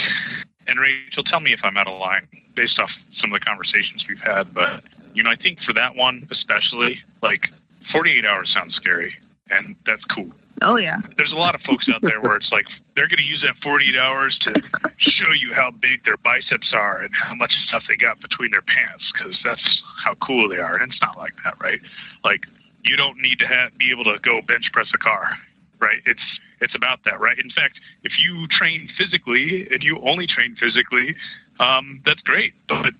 [0.68, 4.06] and Rachel, tell me if I'm out of line based off some of the conversations
[4.08, 7.48] we've had, but you know, I think for that one especially, like
[7.92, 9.16] 48 hours sounds scary
[9.50, 10.32] and that's cool.
[10.62, 10.98] Oh yeah.
[11.18, 12.66] There's a lot of folks out there where it's like
[12.96, 14.54] they're going to use that 48 hours to
[14.98, 18.62] show you how big their biceps are and how much stuff they got between their
[18.62, 20.78] pants because that's how cool they are.
[20.78, 21.80] And it's not like that, right?
[22.24, 22.42] Like
[22.84, 25.38] you don't need to have, be able to go bench press a car,
[25.80, 26.00] right?
[26.06, 26.24] It's
[26.62, 27.38] it's about that, right?
[27.38, 31.16] In fact, if you train physically and you only train physically,
[31.60, 32.94] um, that's great, but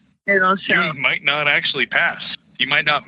[0.96, 2.22] you might not actually pass.
[2.58, 3.04] You might not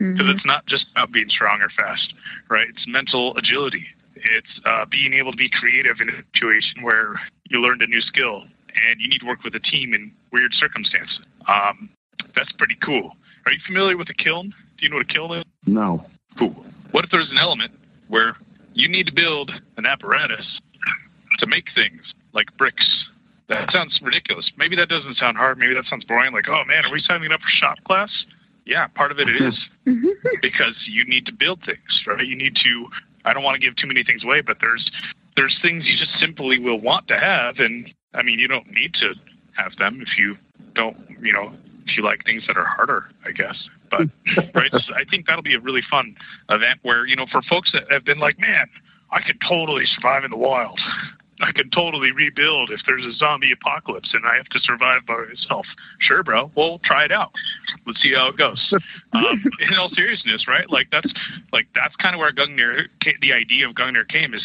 [0.00, 0.30] because mm-hmm.
[0.30, 2.14] it's not just about being strong or fast,
[2.48, 2.66] right?
[2.70, 3.84] It's mental agility.
[4.16, 8.00] It's uh, being able to be creative in a situation where you learned a new
[8.00, 11.20] skill and you need to work with a team in weird circumstances.
[11.46, 11.90] Um,
[12.34, 13.12] that's pretty cool.
[13.44, 14.54] Are you familiar with a kiln?
[14.78, 15.44] Do you know what a kiln is?
[15.66, 16.06] No.
[16.38, 16.64] Cool.
[16.92, 17.72] What if there's an element
[18.08, 18.36] where
[18.72, 20.60] you need to build an apparatus
[21.38, 22.00] to make things
[22.32, 22.86] like bricks?
[23.48, 24.50] That sounds ridiculous.
[24.56, 25.58] Maybe that doesn't sound hard.
[25.58, 26.32] Maybe that sounds boring.
[26.32, 28.10] Like, oh man, are we signing up for shop class?
[28.66, 30.08] Yeah, part of it is mm-hmm.
[30.42, 32.24] because you need to build things, right?
[32.24, 32.88] You need to.
[33.24, 34.90] I don't want to give too many things away, but there's
[35.36, 38.94] there's things you just simply will want to have, and I mean, you don't need
[38.94, 39.14] to
[39.56, 40.36] have them if you
[40.74, 41.52] don't, you know,
[41.86, 43.68] if you like things that are harder, I guess.
[43.90, 44.02] But
[44.54, 46.16] right, so I think that'll be a really fun
[46.48, 48.66] event where you know, for folks that have been like, man,
[49.10, 50.78] I could totally survive in the wild.
[51.40, 55.24] I can totally rebuild if there's a zombie apocalypse and I have to survive by
[55.28, 55.66] myself.
[55.98, 56.50] Sure, bro.
[56.56, 57.32] We'll try it out.
[57.86, 58.72] Let's see how it goes.
[59.12, 60.70] Um, in all seriousness, right?
[60.70, 61.12] Like that's
[61.52, 62.86] like that's kind of where Gungnir,
[63.20, 64.42] the idea of Gungnir came is,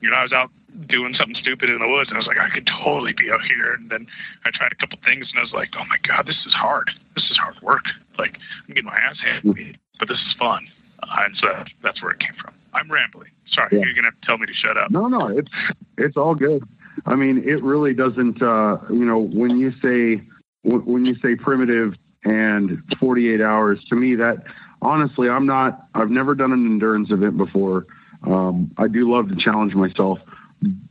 [0.00, 0.50] you know, I was out
[0.88, 3.42] doing something stupid in the woods, and I was like, I could totally be out
[3.42, 3.72] here.
[3.72, 4.06] And then
[4.44, 6.90] I tried a couple things, and I was like, oh my god, this is hard.
[7.14, 7.84] This is hard work.
[8.18, 10.66] Like I'm getting my ass handed, but this is fun.
[11.02, 11.46] Uh, and so
[11.82, 12.54] that's where it came from.
[12.72, 13.30] I'm rambling.
[13.52, 13.80] Sorry, yeah.
[13.84, 14.90] you're gonna tell me to shut up.
[14.90, 15.50] No, no, it's
[15.98, 16.62] it's all good.
[17.06, 18.42] I mean, it really doesn't.
[18.42, 20.22] Uh, you know, when you say
[20.62, 24.44] when you say primitive and 48 hours, to me that
[24.82, 25.86] honestly, I'm not.
[25.94, 27.86] I've never done an endurance event before.
[28.26, 30.18] Um, I do love to challenge myself,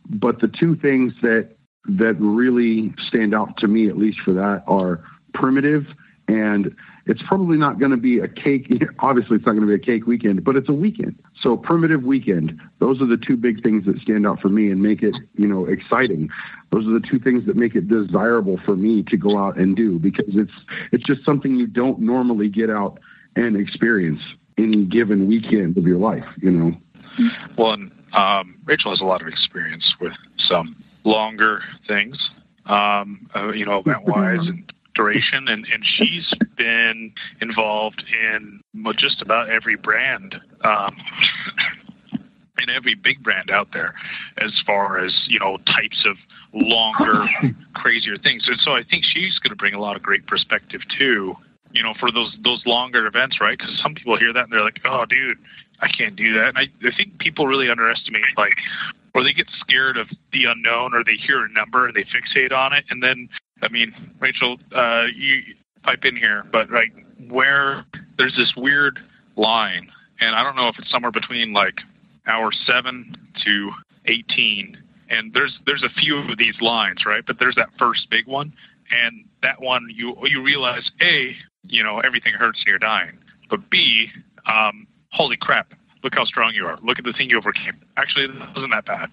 [0.09, 4.63] but the two things that that really stand out to me, at least for that,
[4.67, 5.85] are primitive
[6.27, 6.75] and
[7.09, 8.71] it's probably not going to be a cake.
[8.99, 11.15] Obviously, it's not going to be a cake weekend, but it's a weekend.
[11.41, 12.61] So primitive weekend.
[12.77, 15.47] Those are the two big things that stand out for me and make it, you
[15.47, 16.29] know, exciting.
[16.71, 19.75] Those are the two things that make it desirable for me to go out and
[19.75, 20.53] do because it's
[20.91, 22.99] it's just something you don't normally get out
[23.35, 24.21] and experience
[24.59, 26.25] any given weekend of your life.
[26.43, 26.77] You know.
[27.57, 32.29] Well, and um, Rachel has a lot of experience with some longer things,
[32.67, 38.59] um, uh, you know, event wise and duration, and, and she's been involved in
[38.97, 40.35] just about every brand,
[40.65, 40.97] um,
[42.61, 43.93] in every big brand out there,
[44.39, 46.17] as far as you know, types of
[46.53, 47.25] longer,
[47.75, 48.43] crazier things.
[48.47, 51.33] And so I think she's going to bring a lot of great perspective too.
[51.71, 53.57] You know, for those those longer events, right?
[53.57, 55.37] Because some people hear that and they're like, "Oh, dude,
[55.79, 58.57] I can't do that." And I, I think people really underestimate like
[59.15, 62.51] or they get scared of the unknown or they hear a number and they fixate
[62.51, 63.29] on it and then
[63.61, 65.41] I mean, Rachel, uh, you
[65.83, 66.93] pipe in here, but like
[67.29, 67.85] where
[68.17, 68.99] there's this weird
[69.35, 71.75] line, and I don't know if it's somewhere between like
[72.27, 73.71] hour seven to
[74.05, 74.77] eighteen,
[75.09, 77.23] and there's there's a few of these lines, right?
[77.25, 78.53] But there's that first big one,
[78.91, 83.17] and that one you you realize a you know everything hurts and you're dying,
[83.49, 84.07] but b
[84.45, 86.77] um, holy crap, look how strong you are.
[86.83, 87.79] Look at the thing you overcame.
[87.97, 89.09] Actually, it wasn't that bad.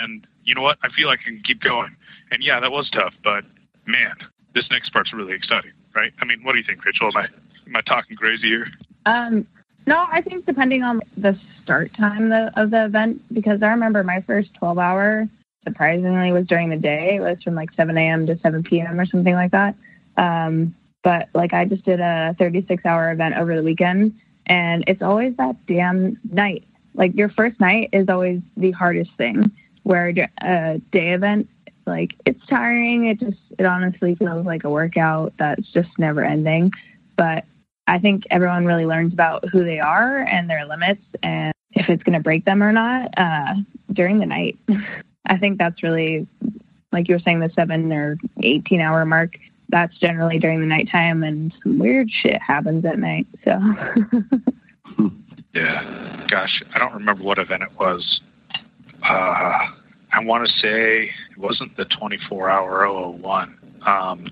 [0.00, 0.78] And you know what?
[0.82, 1.96] I feel like I can keep going.
[2.30, 3.44] And yeah, that was tough, but
[3.88, 4.14] man,
[4.54, 6.12] this next part's really exciting, right?
[6.20, 7.08] I mean, what do you think, Rachel?
[7.08, 7.24] Am I
[7.66, 8.66] am I talking crazy here?
[9.06, 9.46] Um,
[9.86, 14.20] no, I think depending on the start time of the event, because I remember my
[14.26, 15.28] first 12 hour
[15.64, 17.16] surprisingly was during the day.
[17.16, 18.26] It was from like 7 a.m.
[18.26, 19.00] to 7 p.m.
[19.00, 19.74] or something like that.
[20.16, 24.14] Um, but like I just did a 36 hour event over the weekend,
[24.46, 26.64] and it's always that damn night.
[26.94, 29.50] Like your first night is always the hardest thing.
[29.84, 30.08] Where
[30.42, 31.48] a day event
[31.88, 33.06] like it's tiring.
[33.06, 36.70] It just it honestly feels like a workout that's just never ending.
[37.16, 37.44] But
[37.86, 42.02] I think everyone really learns about who they are and their limits and if it's
[42.02, 43.54] going to break them or not uh,
[43.92, 44.58] during the night.
[45.26, 46.26] I think that's really
[46.92, 49.34] like you were saying the seven or 18 hour mark.
[49.70, 53.26] That's generally during the nighttime, and some weird shit happens at night.
[53.44, 53.60] So.
[55.54, 58.20] yeah, gosh, I don't remember what event it was.
[59.02, 59.66] Uh,
[60.18, 62.88] I want to say it wasn't the 24 hour
[63.20, 63.78] 001.
[63.86, 64.26] Um,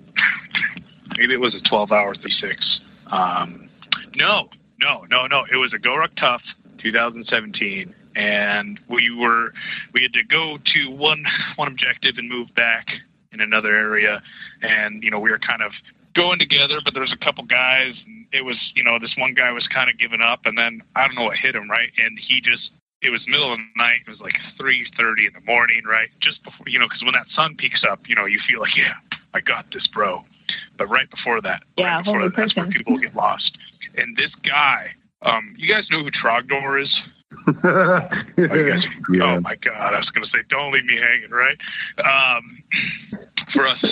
[1.16, 2.80] maybe it was a 12 hour 36.
[3.12, 3.70] Um,
[4.16, 4.48] no,
[4.80, 5.44] no, no, no.
[5.52, 6.42] It was a GoRuck Tough
[6.82, 7.94] 2017.
[8.16, 9.52] And we were,
[9.94, 11.24] we had to go to one,
[11.56, 12.88] one objective and move back
[13.32, 14.20] in another area.
[14.62, 15.70] And, you know, we were kind of
[16.16, 17.94] going together, but there was a couple guys.
[18.04, 20.82] And it was, you know, this one guy was kind of giving up, and then
[20.96, 21.90] I don't know what hit him, right?
[21.96, 22.70] And he just
[23.06, 24.00] it was middle of the night.
[24.06, 26.10] It was like 3:30 in the morning, right?
[26.20, 28.76] Just before, you know, because when that sun peaks up, you know, you feel like,
[28.76, 28.94] yeah,
[29.32, 30.24] I got this, bro.
[30.76, 33.56] But right before that, yeah, right before that, that's where people get lost.
[33.96, 34.90] And this guy,
[35.22, 37.00] um, you guys know who Trogdor is?
[37.48, 37.52] oh,
[38.36, 39.22] guys, yeah.
[39.22, 39.94] oh my God!
[39.94, 41.58] I was going to say, don't leave me hanging, right?
[41.98, 42.62] Um,
[43.52, 43.84] for us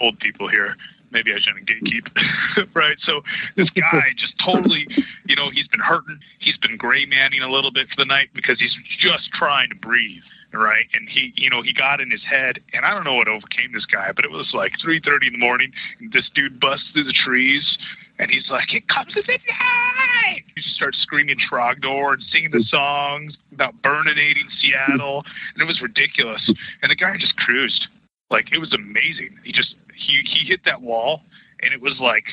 [0.00, 0.76] old people here,
[1.12, 2.96] maybe I shouldn't gatekeep, right?
[3.04, 3.22] So
[3.56, 4.86] this guy just totally,
[5.26, 6.18] you know, he's been hurting.
[6.40, 9.76] He's been gray manning a little bit for the night because he's just trying to
[9.76, 10.22] breathe,
[10.52, 10.86] right?
[10.94, 13.72] And he, you know, he got in his head, and I don't know what overcame
[13.72, 15.72] this guy, but it was like 3:30 in the morning,
[16.12, 17.78] this dude busts through the trees.
[18.18, 20.44] And he's like, it comes the night.
[20.54, 25.24] He just starts screaming Trogdor and singing the songs about burninating Seattle.
[25.54, 26.40] And it was ridiculous.
[26.82, 27.88] And the guy just cruised.
[28.30, 29.38] Like, it was amazing.
[29.44, 29.74] He just
[30.06, 31.22] he he hit that wall,
[31.60, 32.24] and it was like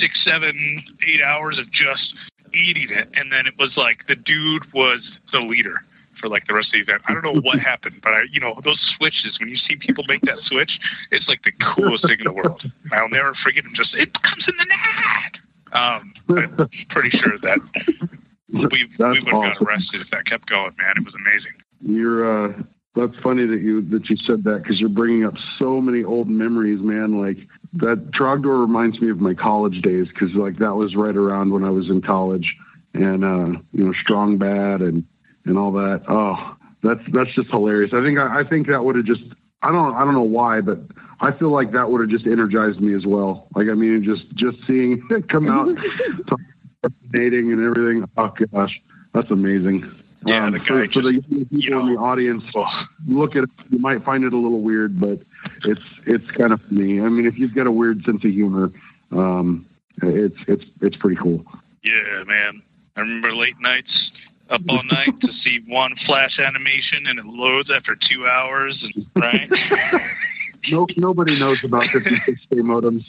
[0.00, 2.14] six, seven, eight hours of just
[2.54, 5.00] eating it, and then it was like the dude was
[5.32, 5.80] the leader
[6.20, 7.02] for like the rest of the event.
[7.08, 10.04] I don't know what happened, but I, you know, those switches when you see people
[10.06, 10.78] make that switch,
[11.10, 12.62] it's like the coolest thing in the world.
[12.92, 13.72] I'll never forget him.
[13.74, 15.40] Just it comes in the net.
[15.72, 17.58] Um, I'm pretty sure that
[18.48, 19.64] we we would have awesome.
[19.64, 20.72] got arrested if that kept going.
[20.78, 21.52] Man, it was amazing.
[21.80, 22.62] You're uh,
[22.94, 26.28] that's funny that you that you said that because you're bringing up so many old
[26.28, 27.20] memories, man.
[27.20, 27.38] Like
[27.74, 31.64] that Trogdor reminds me of my college days because like that was right around when
[31.64, 32.54] I was in college,
[32.92, 35.04] and uh, you know, strong bad and
[35.46, 36.02] and all that.
[36.08, 37.92] Oh, that's that's just hilarious.
[37.94, 39.22] I think I, I think that would have just
[39.62, 40.80] I don't I don't know why, but
[41.20, 43.48] I feel like that would have just energized me as well.
[43.56, 45.68] Like I mean, just just seeing it come out,
[47.12, 48.04] dating and everything.
[48.18, 48.78] Oh gosh,
[49.14, 50.01] that's amazing.
[50.24, 52.70] Yeah, um, the for, just, for the people you know, in the audience, well,
[53.08, 53.50] look at it.
[53.70, 55.20] You might find it a little weird, but
[55.64, 57.00] it's it's kind of funny.
[57.00, 58.70] I mean, if you've got a weird sense of humor,
[59.10, 59.66] um,
[60.02, 61.44] it's it's it's pretty cool.
[61.82, 62.62] yeah, man.
[62.96, 64.12] I remember late nights
[64.50, 69.06] up all night to see one flash animation and it loads after two hours, and
[69.16, 69.50] right?
[70.70, 73.04] No, nobody knows about 56k modems.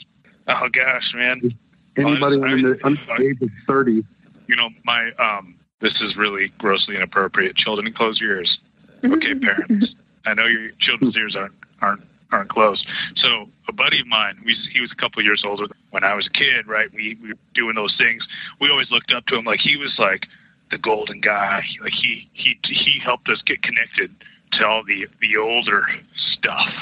[0.48, 1.56] oh gosh, man.
[1.96, 4.04] Anybody under, under the age of 30.
[4.48, 7.56] You know, my um, this is really grossly inappropriate.
[7.56, 8.58] Children, close your ears.
[9.02, 9.12] Mm-hmm.
[9.12, 9.94] Okay, parents.
[10.24, 12.86] I know your children's ears aren't aren't aren't closed.
[13.16, 16.14] So a buddy of mine, we, he was a couple of years older when I
[16.14, 16.88] was a kid, right?
[16.92, 18.26] We, we were doing those things.
[18.60, 20.26] We always looked up to him like he was like
[20.70, 21.62] the golden guy.
[21.82, 24.10] Like he he he helped us get connected
[24.54, 25.84] to all the the older
[26.32, 26.72] stuff,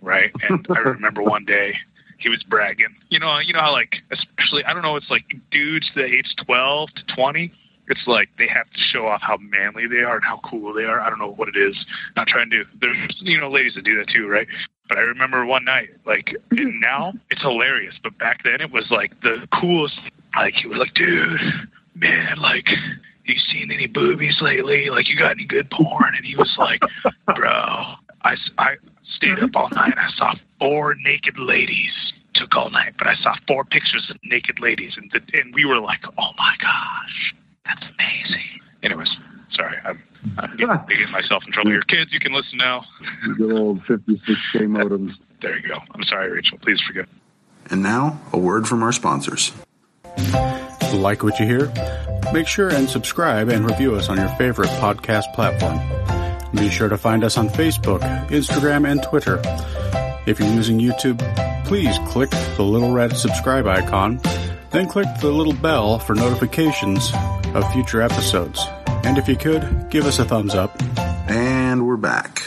[0.00, 0.32] right?
[0.48, 1.74] And I remember one day
[2.18, 2.94] he was bragging.
[3.08, 6.34] You know, you know how like especially I don't know, it's like dudes the age
[6.44, 7.52] twelve to twenty.
[7.92, 10.84] It's like they have to show off how manly they are and how cool they
[10.84, 10.98] are.
[10.98, 11.76] I don't know what it is.
[12.16, 12.64] Not trying to.
[12.80, 14.48] There's you know ladies that do that too, right?
[14.88, 17.94] But I remember one night, like, now it's hilarious.
[18.02, 20.00] But back then it was like the coolest.
[20.34, 21.38] Like he was like, dude,
[21.94, 22.68] man, like,
[23.26, 24.88] you seen any boobies lately?
[24.90, 26.14] Like, you got any good porn?
[26.16, 26.80] And he was like,
[27.26, 27.50] bro,
[28.22, 28.76] I, I
[29.16, 29.94] stayed up all night.
[29.98, 31.92] I saw four naked ladies.
[32.34, 35.66] Took all night, but I saw four pictures of naked ladies, and the, and we
[35.66, 38.60] were like, oh my gosh, that's amazing.
[38.82, 39.08] Anyways,
[39.52, 40.02] sorry, I'm,
[40.38, 41.82] I'm getting, getting myself in trouble here.
[41.82, 42.84] Kids, you can listen now.
[43.36, 45.12] Good old 56k modems.
[45.40, 45.78] There you go.
[45.94, 46.58] I'm sorry, Rachel.
[46.58, 47.08] Please forgive.
[47.70, 49.52] And now, a word from our sponsors.
[50.94, 51.72] Like what you hear?
[52.32, 55.80] Make sure and subscribe and review us on your favorite podcast platform.
[56.54, 59.40] Be sure to find us on Facebook, Instagram, and Twitter.
[60.26, 61.18] If you're using YouTube,
[61.64, 64.20] please click the little red subscribe icon,
[64.72, 67.12] then click the little bell for notifications
[67.54, 68.64] of future episodes.
[69.04, 70.74] And if you could, give us a thumbs up.
[71.28, 72.42] And we're back.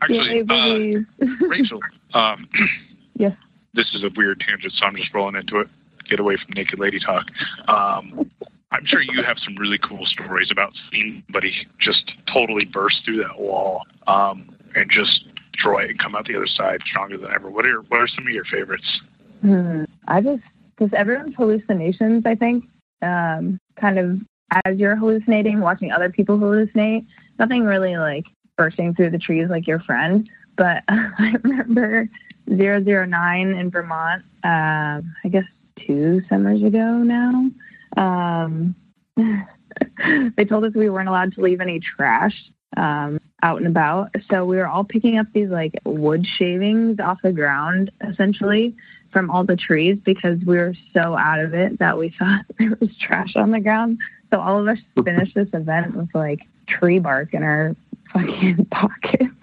[0.00, 1.26] Actually, Yay, uh.
[1.48, 1.80] Rachel,
[2.14, 2.48] um,
[3.16, 3.36] Yes.
[3.74, 5.68] this is a weird tangent, so I'm just rolling into it.
[6.08, 7.26] Get away from naked lady talk.
[7.68, 8.30] Um,
[8.72, 13.18] I'm sure you have some really cool stories about seeing somebody just totally burst through
[13.18, 17.30] that wall um, and just destroy it and come out the other side stronger than
[17.30, 17.50] ever.
[17.50, 19.00] What are what are some of your favorites?
[19.40, 19.84] Hmm.
[20.08, 20.42] I just
[20.76, 22.64] because everyone's hallucinations, I think,
[23.02, 24.18] um, kind of
[24.64, 27.06] as you're hallucinating, watching other people hallucinate.
[27.38, 28.24] Nothing really like
[28.56, 30.28] bursting through the trees like your friend.
[30.56, 32.08] But I remember
[32.46, 34.22] 009 in Vermont.
[34.44, 35.44] Um, I guess
[35.86, 37.50] two summers ago now.
[37.96, 38.74] Um,
[40.36, 42.34] they told us we weren't allowed to leave any trash
[42.76, 44.10] um, out and about.
[44.30, 48.74] So we were all picking up these like wood shavings off the ground, essentially
[49.12, 52.76] from all the trees because we were so out of it that we thought there
[52.80, 53.98] was trash on the ground.
[54.30, 57.76] So all of us finished this event with like tree bark in our
[58.12, 59.34] fucking pockets.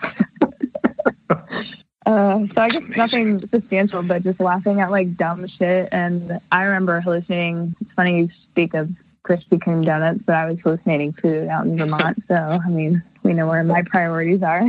[2.05, 5.89] Uh, so I guess nothing substantial, but just laughing at like dumb shit.
[5.91, 7.75] And I remember hallucinating.
[7.81, 8.89] It's funny you speak of
[9.23, 12.23] Krispy Kreme donuts, but I was hallucinating food out in Vermont.
[12.27, 14.63] So I mean, we know where my priorities are.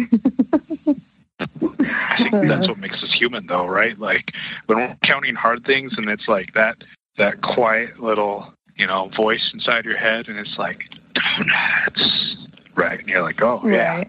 [1.40, 3.98] I think uh, that's what makes us human, though, right?
[3.98, 4.32] Like
[4.66, 6.76] when we're counting hard things, and it's like that
[7.18, 10.80] that quiet little you know voice inside your head, and it's like
[11.14, 12.36] donuts,
[12.76, 13.00] right?
[13.00, 14.04] And you're like, oh yeah,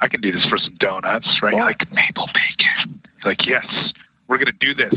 [0.00, 1.54] I can do this for some donuts, right?
[1.54, 3.02] You're like maple bacon.
[3.22, 3.66] You're like yes,
[4.28, 4.94] we're gonna do this.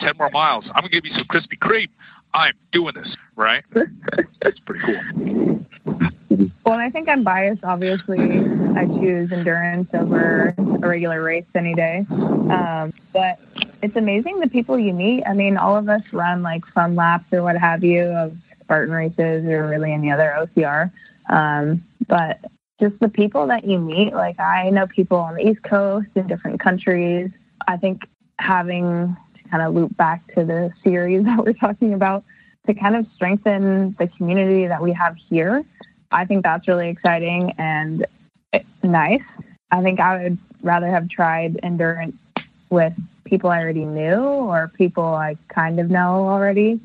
[0.00, 0.64] Ten more miles.
[0.74, 1.88] I'm gonna give you some Krispy Kreme.
[2.34, 3.64] I'm doing this, right?
[3.72, 5.64] That's pretty cool.
[6.64, 7.64] Well, and I think I'm biased.
[7.64, 12.06] Obviously, I choose endurance over a regular race any day.
[12.10, 13.38] Um, but
[13.82, 15.24] it's amazing the people you meet.
[15.26, 18.94] I mean, all of us run like fun laps or what have you of Spartan
[18.94, 20.92] races or really any other OCR.
[21.30, 22.38] Um, but
[22.80, 26.26] just the people that you meet, like I know people on the East Coast in
[26.26, 27.30] different countries.
[27.66, 28.02] I think
[28.38, 29.16] having
[29.50, 32.24] kind of loop back to the series that we're talking about
[32.66, 35.64] to kind of strengthen the community that we have here.
[36.10, 38.06] I think that's really exciting and
[38.82, 39.22] nice.
[39.70, 42.16] I think I would rather have tried endurance
[42.70, 42.92] with
[43.24, 46.80] people I already knew or people I kind of know already.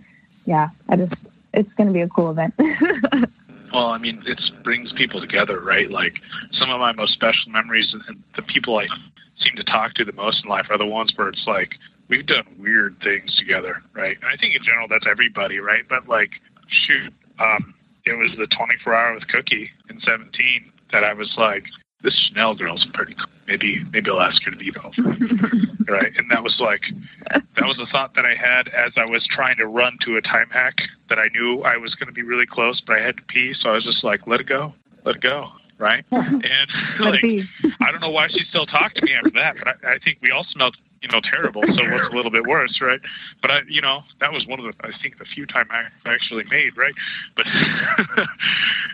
[0.45, 1.13] Yeah, I just,
[1.53, 2.53] it's going to be a cool event.
[3.73, 5.89] Well, I mean, it brings people together, right?
[5.89, 6.19] Like
[6.51, 8.85] some of my most special memories and the people I
[9.39, 11.71] seem to talk to the most in life are the ones where it's like
[12.14, 14.16] we've done weird things together, right?
[14.22, 15.84] And I think in general that's everybody, right?
[15.89, 16.30] But like,
[16.68, 17.74] shoot, um,
[18.05, 21.64] it was the 24 hour with Cookie in 17 that I was like,
[22.03, 23.26] this Chanel girl's pretty cool.
[23.47, 24.99] Maybe maybe I'll ask her to be involved.
[25.89, 26.11] right.
[26.18, 26.84] And that was like
[27.32, 30.22] that was a thought that I had as I was trying to run to a
[30.22, 30.76] time hack
[31.09, 33.70] that I knew I was gonna be really close, but I had to pee, so
[33.70, 34.74] I was just like, Let it go.
[35.05, 35.47] Let it go.
[35.80, 36.05] Right.
[36.11, 37.24] And like
[37.82, 40.20] I don't know why she still talked to me after that, but I, I think
[40.22, 41.61] we all smelled you know, terrible.
[41.67, 42.99] So what's a little bit worse, right?
[43.41, 45.83] But I, you know, that was one of the, I think, the few time I
[46.09, 46.93] actually made, right?
[47.35, 47.45] But,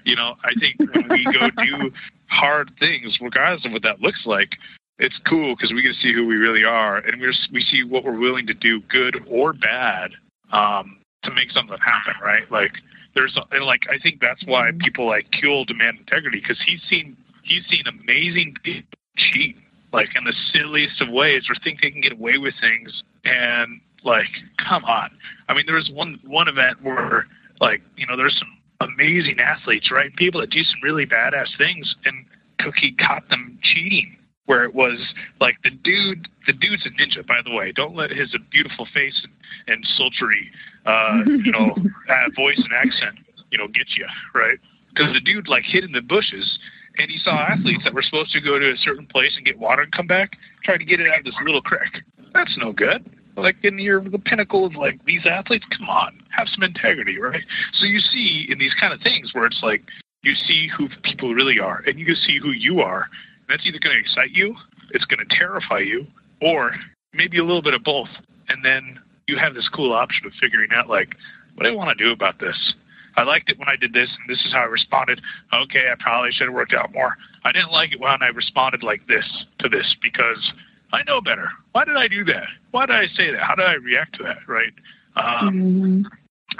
[0.06, 1.92] you know, I think when we go do
[2.28, 4.58] hard things, regardless of what that looks like,
[4.98, 7.84] it's cool because we get to see who we really are, and we we see
[7.84, 10.12] what we're willing to do, good or bad,
[10.52, 12.52] um, to make something happen, right?
[12.52, 12.74] Like
[13.16, 17.16] there's, and like I think that's why people like Kuehl demand integrity because he's seen
[17.44, 19.56] he's seen amazing people cheat
[19.92, 23.82] like in the silliest of ways or think they can get away with things and
[24.04, 25.10] like come on.
[25.48, 27.28] I mean there was one one event where
[27.60, 30.16] like you know there's some amazing athletes right?
[30.16, 32.26] People that do some really badass things and
[32.60, 34.16] cookie caught them cheating
[34.46, 35.00] where it was
[35.40, 37.72] like the dude the dude's a ninja by the way.
[37.72, 39.34] Don't let his beautiful face and,
[39.68, 40.52] and sultry
[40.86, 41.76] uh you know
[42.10, 43.18] uh, voice and accent
[43.52, 44.60] you know get you right?
[44.94, 46.60] Because the dude like hid in the bushes
[47.00, 49.58] and he saw athletes that were supposed to go to a certain place and get
[49.58, 52.04] water and come back, try to get it out of this little creek.
[52.34, 53.10] That's no good.
[53.36, 55.66] Like, in you're the pinnacle of like these athletes.
[55.78, 57.44] Come on, have some integrity, right?
[57.74, 59.82] So you see in these kind of things where it's like
[60.24, 63.04] you see who people really are, and you can see who you are.
[63.04, 64.56] And that's either going to excite you,
[64.92, 66.06] it's going to terrify you,
[66.42, 66.76] or
[67.14, 68.10] maybe a little bit of both.
[68.50, 71.16] And then you have this cool option of figuring out like,
[71.56, 72.74] what do I want to do about this?
[73.20, 75.20] I liked it when I did this, and this is how I responded.
[75.54, 77.18] Okay, I probably should have worked out more.
[77.44, 79.26] I didn't like it when I responded like this
[79.60, 80.54] to this because
[80.94, 81.50] I know better.
[81.74, 82.48] Why did I do that?
[82.72, 83.42] Why did I say that?
[83.42, 84.38] How did I react to that?
[84.48, 84.72] Right?
[85.18, 86.02] Um, mm-hmm.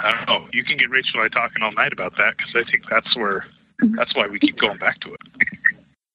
[0.00, 0.48] I don't know.
[0.52, 3.16] You can get Rachel and I talking all night about that because I think that's
[3.16, 3.46] where
[3.82, 3.96] mm-hmm.
[3.96, 5.20] that's why we keep going back to it.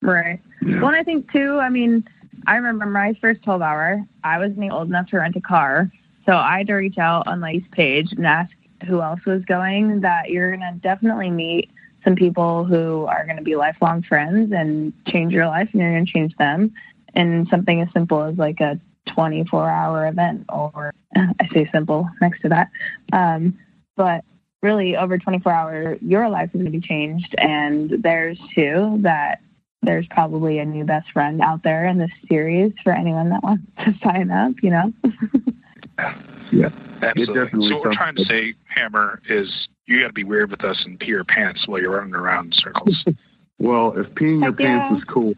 [0.03, 0.39] Right.
[0.61, 0.79] Yeah.
[0.79, 1.57] Well, I think too.
[1.59, 2.05] I mean,
[2.45, 4.05] I remember my first 12 hour.
[4.23, 5.91] I wasn't old enough to rent a car,
[6.27, 8.51] so I had to reach out on Lake's page and ask
[8.85, 11.69] who else was going, that you're going to definitely meet
[12.03, 15.91] some people who are going to be lifelong friends and change your life and you're
[15.91, 16.73] going to change them.
[17.15, 18.79] And something as simple as like a
[19.13, 22.69] 24 hour event, or I say simple next to that.
[23.11, 23.57] Um,
[23.95, 24.23] but
[24.61, 27.33] really, over 24 hours, your life is going to be changed.
[27.37, 29.41] And there's too that
[29.81, 33.63] there's probably a new best friend out there in this series for anyone that wants
[33.85, 34.93] to sign up, you know?
[36.51, 36.69] yeah.
[37.01, 37.69] Absolutely.
[37.69, 40.81] So what we're trying to say, Hammer, is you got to be weird with us
[40.85, 43.03] and pee your pants while you're running around in circles.
[43.59, 44.89] well, if peeing your yeah.
[44.89, 45.33] pants is cool,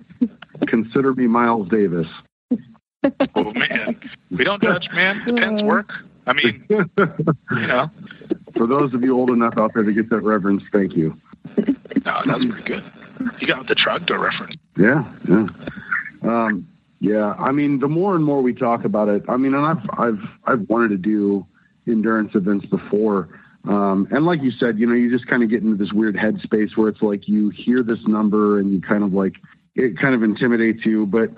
[0.68, 2.08] consider me Miles Davis.
[3.36, 4.00] oh man,
[4.32, 5.22] we don't judge, man.
[5.26, 5.92] The pens work.
[6.26, 7.90] I mean, you know.
[8.56, 11.16] For those of you old enough out there to get that reference, thank you.
[12.06, 12.84] No, that's pretty good.
[13.40, 14.56] You got the Trogdor reference.
[14.78, 15.48] Yeah, yeah.
[16.24, 16.68] Um,
[17.00, 19.90] yeah, I mean, the more and more we talk about it, I mean, and I've
[19.98, 21.46] I've I've wanted to do
[21.88, 23.30] endurance events before,
[23.68, 26.16] um, and like you said, you know, you just kind of get into this weird
[26.16, 29.36] headspace where it's like you hear this number and you kind of like
[29.76, 31.06] it kind of intimidates you.
[31.06, 31.30] But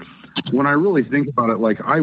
[0.51, 2.01] when I really think about it, like I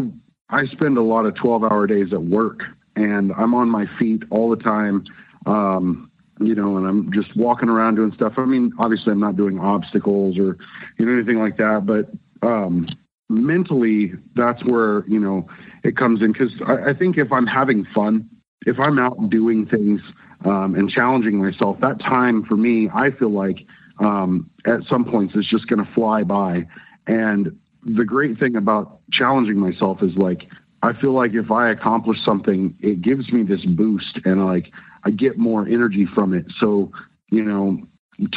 [0.50, 2.60] I spend a lot of twelve hour days at work,
[2.94, 5.04] and I'm on my feet all the time.
[5.46, 8.34] Um, you know, and I'm just walking around doing stuff.
[8.36, 10.58] I mean, obviously, I'm not doing obstacles or
[10.98, 12.10] you know anything like that, but
[12.46, 12.86] um,
[13.28, 15.48] mentally, that's where, you know,
[15.82, 16.32] it comes in.
[16.34, 18.28] Cause I, I think if I'm having fun,
[18.66, 20.00] if I'm out doing things
[20.44, 23.66] um, and challenging myself, that time for me, I feel like
[23.98, 26.66] um, at some points is just going to fly by.
[27.06, 30.48] And the great thing about challenging myself is like,
[30.82, 34.70] I feel like if I accomplish something, it gives me this boost and like
[35.04, 36.46] I get more energy from it.
[36.60, 36.92] So,
[37.30, 37.78] you know,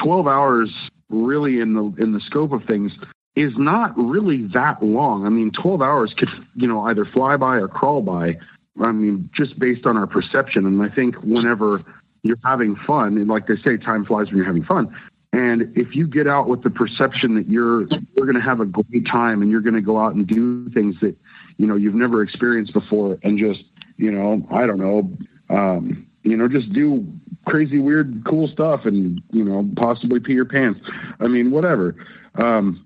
[0.02, 0.72] 12 hours
[1.10, 2.92] really in the in the scope of things
[3.40, 5.26] is not really that long.
[5.26, 8.38] I mean, 12 hours could, you know, either fly by or crawl by.
[8.82, 10.66] I mean, just based on our perception.
[10.66, 11.82] And I think whenever
[12.24, 14.94] you're having fun, and like they say, time flies when you're having fun.
[15.32, 18.66] And if you get out with the perception that you're you're going to have a
[18.66, 21.16] great time and you're going to go out and do things that
[21.58, 23.64] you know you've never experienced before, and just
[23.98, 27.06] you know, I don't know, um, you know, just do
[27.46, 30.80] crazy, weird, cool stuff, and you know, possibly pee your pants.
[31.20, 31.96] I mean, whatever.
[32.40, 32.86] Um,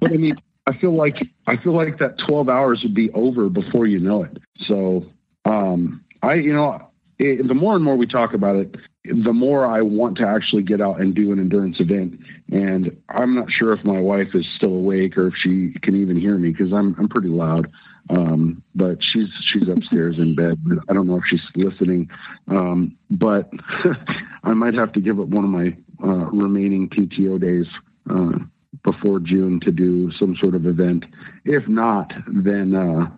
[0.00, 0.36] but I mean,
[0.66, 4.24] I feel like I feel like that 12 hours would be over before you know
[4.24, 4.38] it.
[4.66, 5.06] So
[5.44, 9.64] um, I, you know, it, the more and more we talk about it, the more
[9.64, 12.18] I want to actually get out and do an endurance event.
[12.50, 16.20] And I'm not sure if my wife is still awake or if she can even
[16.20, 17.70] hear me because I'm I'm pretty loud.
[18.10, 20.58] Um, but she's she's upstairs in bed.
[20.88, 22.10] I don't know if she's listening.
[22.48, 23.50] Um, but
[24.44, 27.66] I might have to give up one of my uh, remaining PTO days
[28.10, 28.38] uh,
[28.86, 31.04] before June to do some sort of event.
[31.44, 33.10] If not, then uh,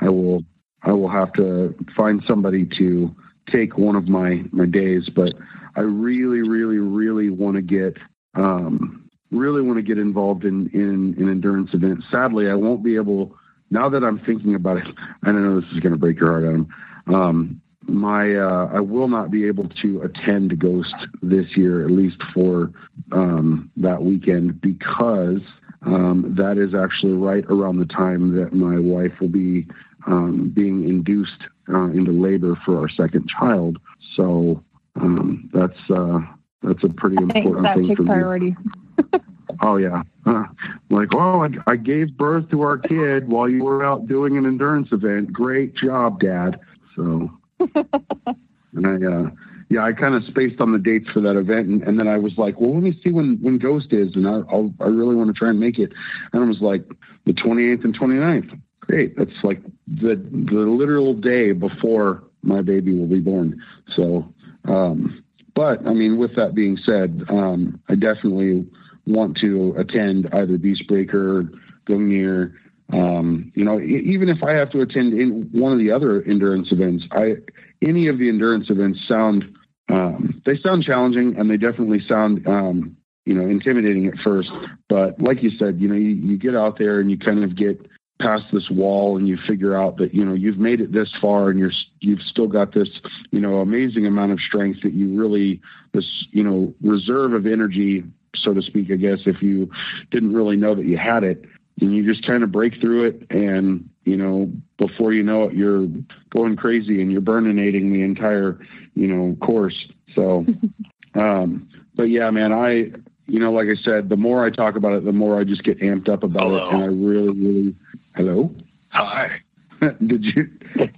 [0.00, 0.44] I will
[0.82, 3.14] I will have to find somebody to
[3.50, 5.10] take one of my my days.
[5.14, 5.34] But
[5.76, 7.98] I really, really, really want to get
[8.34, 12.04] um, really want to get involved in in an endurance event.
[12.10, 13.34] Sadly, I won't be able.
[13.72, 14.86] Now that I'm thinking about it,
[15.22, 16.68] I don't know this is going to break your heart, Adam.
[17.08, 22.22] Um, my uh, I will not be able to attend Ghost this year, at least
[22.34, 22.70] for
[23.12, 25.40] um, that weekend, because
[25.82, 29.66] um, that is actually right around the time that my wife will be
[30.06, 33.78] um, being induced uh, into labor for our second child.
[34.14, 34.62] So
[34.96, 36.20] um, that's uh,
[36.62, 38.56] that's a pretty important that thing for priority.
[38.98, 39.20] me.
[39.62, 40.44] oh yeah, uh,
[40.90, 44.44] like oh, I, I gave birth to our kid while you were out doing an
[44.44, 45.32] endurance event.
[45.32, 46.60] Great job, Dad.
[46.94, 47.30] So
[48.74, 49.30] and I, uh,
[49.70, 52.18] yeah, I kind of spaced on the dates for that event, and, and then I
[52.18, 55.14] was like, well, let me see when when Ghost is, and I, I'll, I really
[55.14, 55.92] want to try and make it.
[56.32, 56.84] And I was like,
[57.26, 58.60] the 28th and 29th.
[58.80, 63.62] Great, that's like the the literal day before my baby will be born.
[63.94, 64.32] So,
[64.64, 65.22] um,
[65.54, 68.66] but I mean, with that being said, um, I definitely
[69.06, 71.48] want to attend either Beastbreaker,
[71.86, 72.54] Gungnir,
[72.92, 76.72] um, you know, even if I have to attend in one of the other endurance
[76.72, 77.36] events, I
[77.82, 79.44] any of the endurance events sound
[79.88, 84.50] um, they sound challenging and they definitely sound um, you know intimidating at first.
[84.88, 87.56] But like you said, you know, you, you get out there and you kind of
[87.56, 87.86] get
[88.20, 91.48] past this wall and you figure out that you know you've made it this far
[91.48, 92.88] and you're you've still got this
[93.30, 95.60] you know amazing amount of strength that you really
[95.94, 98.04] this you know reserve of energy
[98.36, 99.70] so to speak i guess if you
[100.10, 101.46] didn't really know that you had it
[101.80, 105.54] and you just kind of break through it and you know before you know it
[105.54, 105.86] you're
[106.30, 108.58] going crazy and you're burninating the entire
[108.94, 110.44] you know course so
[111.14, 112.90] um but yeah man i
[113.26, 115.62] you know like i said the more i talk about it the more i just
[115.62, 116.68] get amped up about Hello.
[116.68, 117.76] it and i really really
[118.14, 118.54] hello
[118.88, 119.40] Hi.
[119.80, 120.50] did you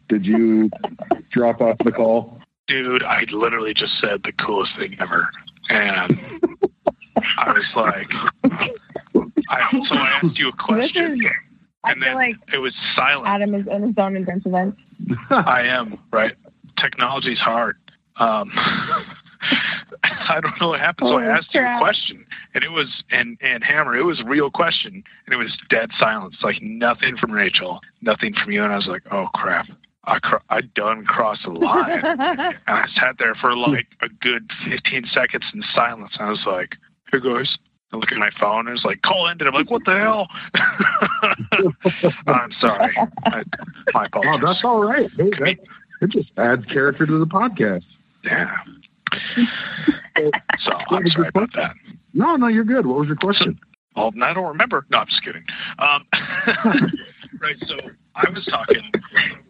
[0.08, 0.70] did you
[1.30, 5.28] drop off the call Dude, I literally just said the coolest thing ever.
[5.68, 6.18] And
[7.36, 8.70] I was like,
[9.48, 11.30] I, so I asked you a question, is,
[11.84, 13.26] and then like it was silent.
[13.26, 14.76] Adam is in his own event.
[15.30, 16.34] I am, right?
[16.78, 17.76] Technology's hard.
[18.16, 18.52] Um,
[20.02, 21.10] I don't know what happened.
[21.10, 23.96] So I asked you a question, and it was and and Hammer.
[23.96, 26.36] It was a real question, and it was dead silence.
[26.42, 28.62] Like nothing from Rachel, nothing from you.
[28.62, 29.66] And I was like, oh crap,
[30.04, 32.00] I cr- I done crossed the line.
[32.04, 36.12] and I sat there for like a good 15 seconds in silence.
[36.18, 36.76] And I was like,
[37.10, 37.58] hey guys.
[37.92, 39.46] I look at my phone and it's like, call ended.
[39.46, 40.28] I'm like, what the hell?
[42.26, 42.96] I'm sorry.
[43.26, 43.42] I,
[43.92, 45.56] my oh that's all right hey, that,
[46.00, 47.84] it just adds character to the podcast
[48.24, 48.56] Yeah.
[50.64, 51.74] So I'm sorry about that.
[52.14, 53.58] no no you're good what was your question
[53.94, 54.86] Oh, I don't remember.
[54.90, 55.44] No, I'm just kidding.
[55.78, 56.06] Um,
[57.40, 57.56] right.
[57.66, 57.76] So
[58.14, 58.90] I was talking.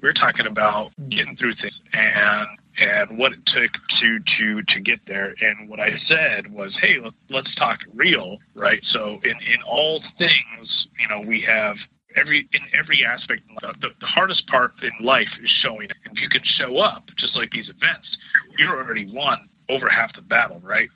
[0.01, 2.47] We were talking about getting through things and
[2.79, 5.35] and what it took to to to get there.
[5.41, 8.81] And what I said was, hey, let, let's talk real, right?
[8.91, 11.77] So in in all things, you know, we have
[12.17, 13.43] every in every aspect.
[13.61, 15.97] The, the hardest part in life is showing up.
[16.13, 18.17] If you can show up, just like these events,
[18.59, 20.89] you're already won over half the battle, right?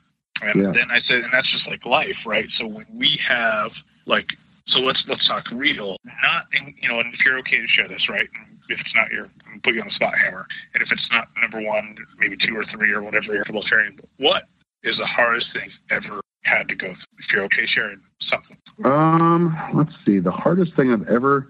[0.42, 0.72] And Yeah.
[0.72, 2.46] then I said, and that's just like life, right?
[2.58, 3.70] So when we have
[4.06, 4.28] like,
[4.68, 7.88] so let's let's talk real, not in, you know, and if you're okay to share
[7.88, 8.28] this, right?
[8.34, 10.46] And if it's not your, I'm put you on the spot, Hammer.
[10.74, 13.98] And if it's not number one, maybe two or three or whatever you're comfortable sharing,
[14.18, 14.44] what
[14.82, 17.18] is the hardest thing you've ever had to go through?
[17.18, 18.56] If you're okay sharing something.
[18.84, 20.18] Um, let's see.
[20.18, 21.48] The hardest thing I've ever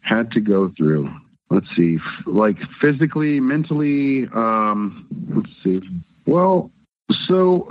[0.00, 1.12] had to go through.
[1.50, 1.98] Let's see.
[2.26, 4.28] Like physically, mentally.
[4.34, 5.80] Um, let's see.
[6.26, 6.70] Well,
[7.26, 7.66] so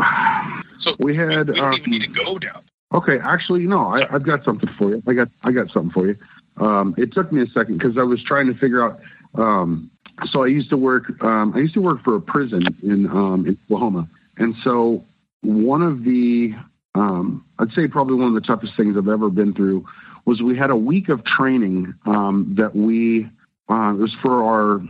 [0.82, 1.48] So we had.
[1.50, 2.64] we, don't even um, need to go down.
[2.94, 3.88] Okay, actually, no.
[3.88, 5.04] I, I've got something for you.
[5.08, 5.30] I got.
[5.44, 6.16] I got something for you.
[6.58, 9.00] Um, it took me a second because I was trying to figure out.
[9.36, 9.90] Um,
[10.26, 11.06] so I used to work.
[11.24, 15.06] Um, I used to work for a prison in um, in Oklahoma, and so
[15.42, 16.52] one of the
[16.96, 19.86] um, I'd say probably one of the toughest things I've ever been through
[20.26, 23.26] was we had a week of training um, that we
[23.70, 24.82] uh, it was for our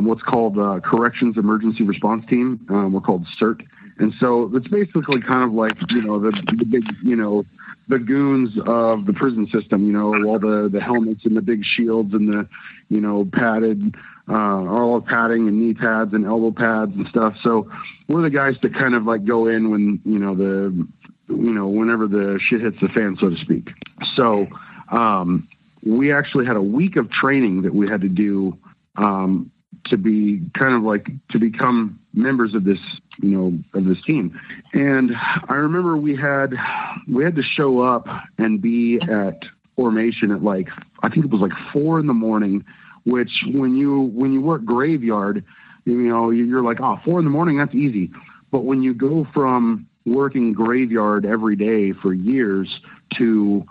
[0.00, 2.66] what's called uh, Corrections Emergency Response Team.
[2.68, 3.60] We're called CERT,
[4.00, 7.44] and so it's basically kind of like you know the, the big you know
[7.88, 9.86] the goons of the prison system.
[9.86, 12.48] You know all the the helmets and the big shields and the
[12.88, 13.94] you know padded
[14.28, 17.34] uh, all the padding and knee pads and elbow pads and stuff.
[17.42, 17.70] So
[18.08, 20.86] we're the guys that kind of like go in when you know the
[21.28, 23.68] you know whenever the shit hits the fan, so to speak.
[24.16, 24.46] So
[24.90, 25.46] um,
[25.84, 28.56] we actually had a week of training that we had to do
[28.96, 29.50] um,
[29.86, 32.78] to be kind of like to become members of this
[33.22, 34.38] you know of this team.
[34.72, 35.12] And
[35.48, 36.54] i remember we had
[37.08, 38.06] we had to show up
[38.38, 39.42] and be at
[39.76, 40.68] formation at like
[41.02, 42.64] i think it was like four in the morning
[43.04, 45.42] which when you when you work graveyard
[45.86, 48.10] you know you're like oh four in the morning that's easy.
[48.50, 52.80] But when you go from working graveyard every day for years
[53.16, 53.64] to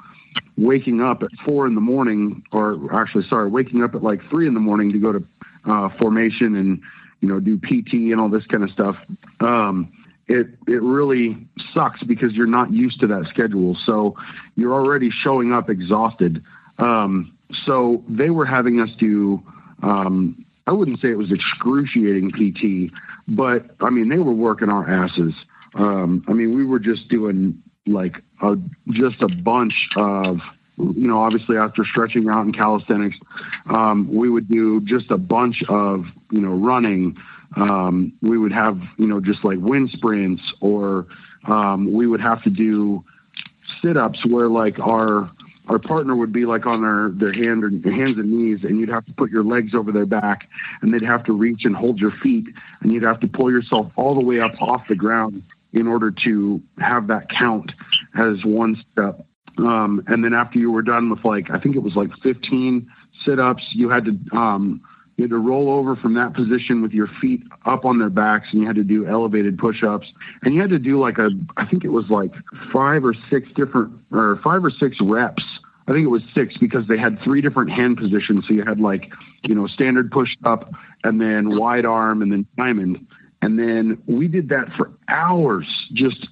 [0.58, 4.48] waking up at four in the morning, or actually, sorry, waking up at like three
[4.48, 5.24] in the morning to go to
[5.66, 6.82] uh, formation and
[7.22, 8.96] you know do PT and all this kind of stuff.
[9.40, 9.92] Um,
[10.28, 14.16] it it really sucks because you're not used to that schedule, so
[14.56, 16.44] you're already showing up exhausted.
[16.78, 17.36] Um,
[17.66, 19.42] so they were having us do.
[19.82, 22.94] Um, I wouldn't say it was excruciating PT,
[23.28, 25.34] but I mean they were working our asses.
[25.74, 28.56] Um, I mean we were just doing like a,
[28.92, 30.38] just a bunch of
[30.80, 33.18] you know obviously after stretching out in calisthenics
[33.70, 37.16] um, we would do just a bunch of you know running
[37.58, 41.08] um, we would have you know just like wind sprints or
[41.48, 43.04] um, we would have to do
[43.82, 45.30] sit-ups where like our
[45.68, 48.80] our partner would be like on their their hand or their hands and knees and
[48.80, 50.48] you'd have to put your legs over their back
[50.82, 52.46] and they'd have to reach and hold your feet
[52.82, 56.12] and you'd have to pull yourself all the way up off the ground in order
[56.12, 57.72] to have that count
[58.18, 59.26] as one step.
[59.66, 62.90] Um, and then after you were done with like, I think it was like 15
[63.26, 64.82] sit ups, you had to, um,
[65.18, 68.48] you had to roll over from that position with your feet up on their backs
[68.52, 70.08] and you had to do elevated push ups.
[70.44, 72.32] And you had to do like a, I think it was like
[72.72, 75.44] five or six different, or five or six reps.
[75.88, 78.46] I think it was six because they had three different hand positions.
[78.48, 79.12] So you had like,
[79.44, 80.72] you know, standard push up
[81.04, 83.06] and then wide arm and then diamond.
[83.42, 86.28] And then we did that for hours, just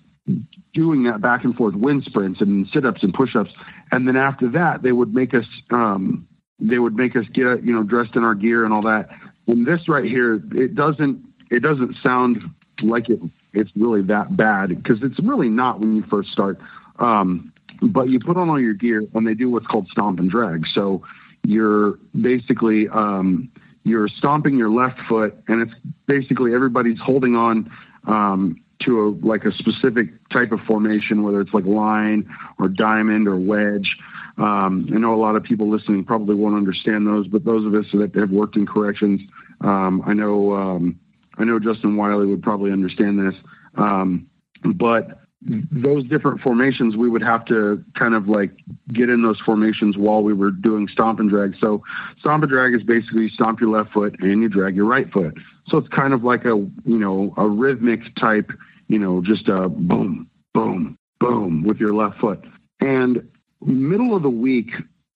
[0.78, 3.52] doing that back and forth wind sprints and sit ups and push ups.
[3.92, 6.28] And then after that, they would make us, um,
[6.60, 9.10] they would make us get, you know, dressed in our gear and all that.
[9.48, 12.44] And this right here, it doesn't, it doesn't sound
[12.84, 13.20] like it,
[13.54, 16.60] it's really that bad because it's really not when you first start.
[17.00, 17.52] Um,
[17.82, 20.68] but you put on all your gear and they do what's called stomp and drag.
[20.74, 21.02] So
[21.44, 23.50] you're basically, um,
[23.84, 25.74] you're stomping your left foot, and it's
[26.08, 27.72] basically everybody's holding on
[28.06, 33.28] um, to a like a specific type of formation, whether it's like line or diamond
[33.28, 33.96] or wedge.
[34.38, 37.74] Um, I know a lot of people listening probably won't understand those, but those of
[37.74, 39.22] us that have worked in corrections,
[39.62, 41.00] um, I know um,
[41.38, 43.36] I know Justin Wiley would probably understand this.
[43.76, 44.28] Um,
[44.76, 48.52] but those different formations, we would have to kind of like
[48.92, 51.56] get in those formations while we were doing stomp and drag.
[51.60, 51.84] So
[52.20, 55.12] stomp and drag is basically you stomp your left foot and you drag your right
[55.12, 55.38] foot.
[55.68, 58.52] So it's kind of like a, you know, a rhythmic type,
[58.88, 62.44] you know, just a boom, boom, boom with your left foot.
[62.80, 63.30] And
[63.62, 64.72] middle of the week,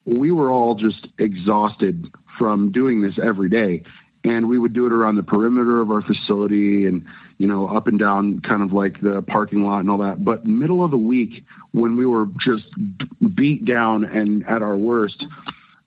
[0.05, 3.83] we were all just exhausted from doing this every day
[4.23, 7.05] and we would do it around the perimeter of our facility and
[7.41, 10.45] you know up and down kind of like the parking lot and all that but
[10.45, 12.65] middle of the week when we were just
[13.35, 15.25] beat down and at our worst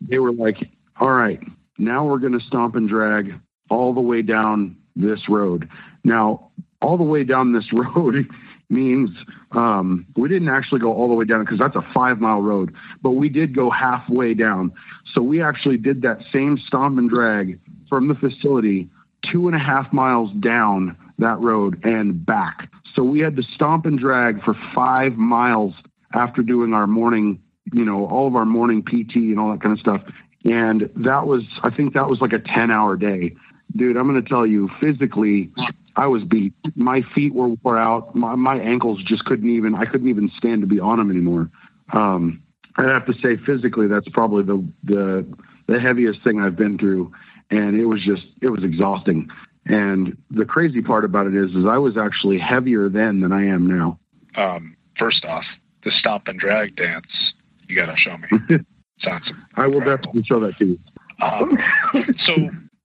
[0.00, 0.68] they were like
[1.00, 1.40] all right
[1.78, 3.32] now we're going to stomp and drag
[3.70, 5.68] all the way down this road
[6.02, 6.50] now
[6.82, 8.26] all the way down this road
[8.68, 9.10] means
[9.52, 12.74] um, we didn't actually go all the way down because that's a five mile road,
[13.02, 14.72] but we did go halfway down.
[15.12, 18.88] So we actually did that same stomp and drag from the facility
[19.30, 22.70] two and a half miles down that road and back.
[22.94, 25.74] So we had to stomp and drag for five miles
[26.12, 27.40] after doing our morning,
[27.72, 30.02] you know, all of our morning PT and all that kind of stuff.
[30.44, 33.34] And that was, I think that was like a 10 hour day.
[33.74, 35.50] Dude, I'm going to tell you, physically,
[35.96, 36.52] I was beat.
[36.76, 38.14] My feet were wore out.
[38.14, 41.50] My, my ankles just couldn't even, I couldn't even stand to be on them anymore.
[41.92, 42.42] Um,
[42.76, 45.26] I'd have to say physically, that's probably the, the,
[45.66, 47.12] the heaviest thing I've been through
[47.50, 49.28] and it was just it was exhausting.
[49.66, 53.46] And the crazy part about it is, is I was actually heavier then than I
[53.46, 53.98] am now.
[54.36, 55.44] Um, first off,
[55.84, 57.06] the stomp and drag dance,
[57.68, 58.58] you got to show me.
[59.00, 60.78] Sounds I will definitely show that to you.
[61.20, 61.58] Um,
[62.26, 62.32] so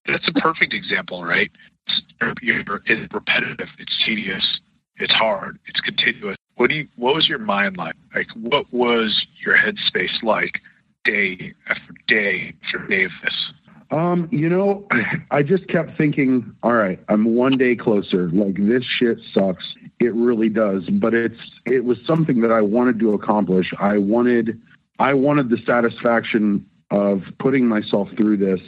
[0.07, 1.51] that's a perfect example, right?
[1.87, 4.59] It's repetitive, it's tedious,
[4.97, 6.35] it's hard, it's continuous.
[6.55, 6.87] What do you?
[6.97, 7.95] What was your mind like?
[8.13, 10.59] Like, what was your headspace like,
[11.05, 13.51] day after day after day of this?
[13.91, 14.87] Um, you know,
[15.31, 18.29] I just kept thinking, all right, I'm one day closer.
[18.29, 19.73] Like this shit sucks.
[19.99, 20.87] It really does.
[20.89, 23.73] But it's it was something that I wanted to accomplish.
[23.79, 24.61] I wanted
[24.99, 28.61] I wanted the satisfaction of putting myself through this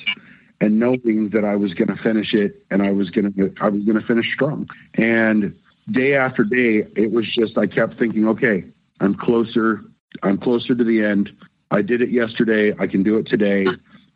[0.59, 4.01] and knowing that I was to finish it and I was to I was to
[4.01, 4.69] finish strong.
[4.95, 5.55] And
[5.91, 8.65] day after day, it was just I kept thinking, okay,
[8.99, 9.81] I'm closer.
[10.23, 11.31] I'm closer to the end.
[11.71, 12.73] I did it yesterday.
[12.77, 13.65] I can do it today.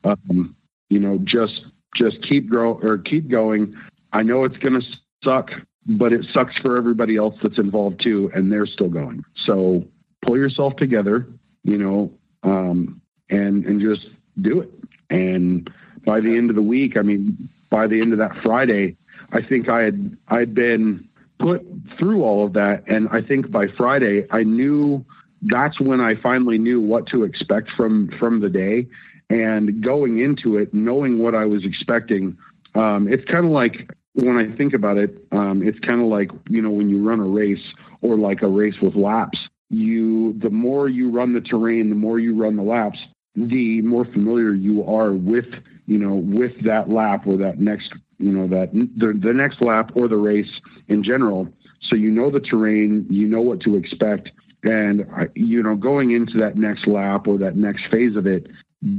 [0.04, 0.56] Um,
[0.90, 1.66] you know, just
[1.96, 3.76] just keep grow or keep going.
[4.12, 4.86] I know it's going to
[5.24, 5.52] suck,
[5.86, 9.24] but it sucks for everybody else that's involved too, and they're still going.
[9.46, 9.86] So
[10.22, 11.28] pull yourself together,
[11.64, 12.12] you know,
[12.44, 14.08] um, and and just
[14.42, 14.72] do it.
[15.10, 15.70] And
[16.06, 18.98] by the end of the week, I mean, by the end of that Friday,
[19.32, 21.08] I think I had I'd been
[21.40, 21.66] put
[21.98, 25.06] through all of that, and I think by Friday I knew
[25.42, 28.88] that's when I finally knew what to expect from from the day,
[29.30, 32.38] and going into it, knowing what I was expecting.
[32.76, 36.32] Um, it's kind of like when I think about it, um, it's kind of like
[36.50, 39.40] you know when you run a race or like a race with laps.
[39.70, 43.00] You the more you run the terrain, the more you run the laps,
[43.36, 45.48] the more familiar you are with
[45.88, 49.92] you know with that lap or that next you know that the, the next lap
[49.96, 51.48] or the race in general
[51.82, 54.32] so you know the terrain you know what to expect
[54.64, 55.06] and
[55.36, 58.48] you know going into that next lap or that next phase of it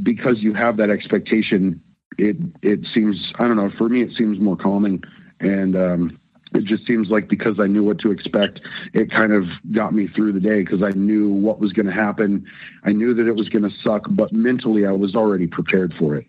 [0.03, 1.81] because you have that expectation
[2.19, 5.03] it it seems i don't know for me it seems more calming
[5.41, 6.19] and um
[6.55, 8.61] it just seems like because I knew what to expect,
[8.95, 11.93] it kind of got me through the day because I knew what was going to
[11.93, 12.47] happen.
[12.85, 16.17] I knew that it was going to suck, but mentally I was already prepared for
[16.17, 16.27] it.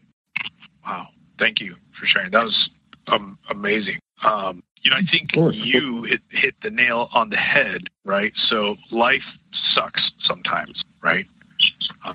[0.86, 1.08] Wow.
[1.40, 2.32] Thank you for sharing.
[2.32, 2.70] That was
[3.08, 4.00] um, amazing.
[4.24, 8.34] Um, you know, I think you hit, hit the nail on the head, right?
[8.48, 9.24] So life
[9.74, 11.26] sucks sometimes, right?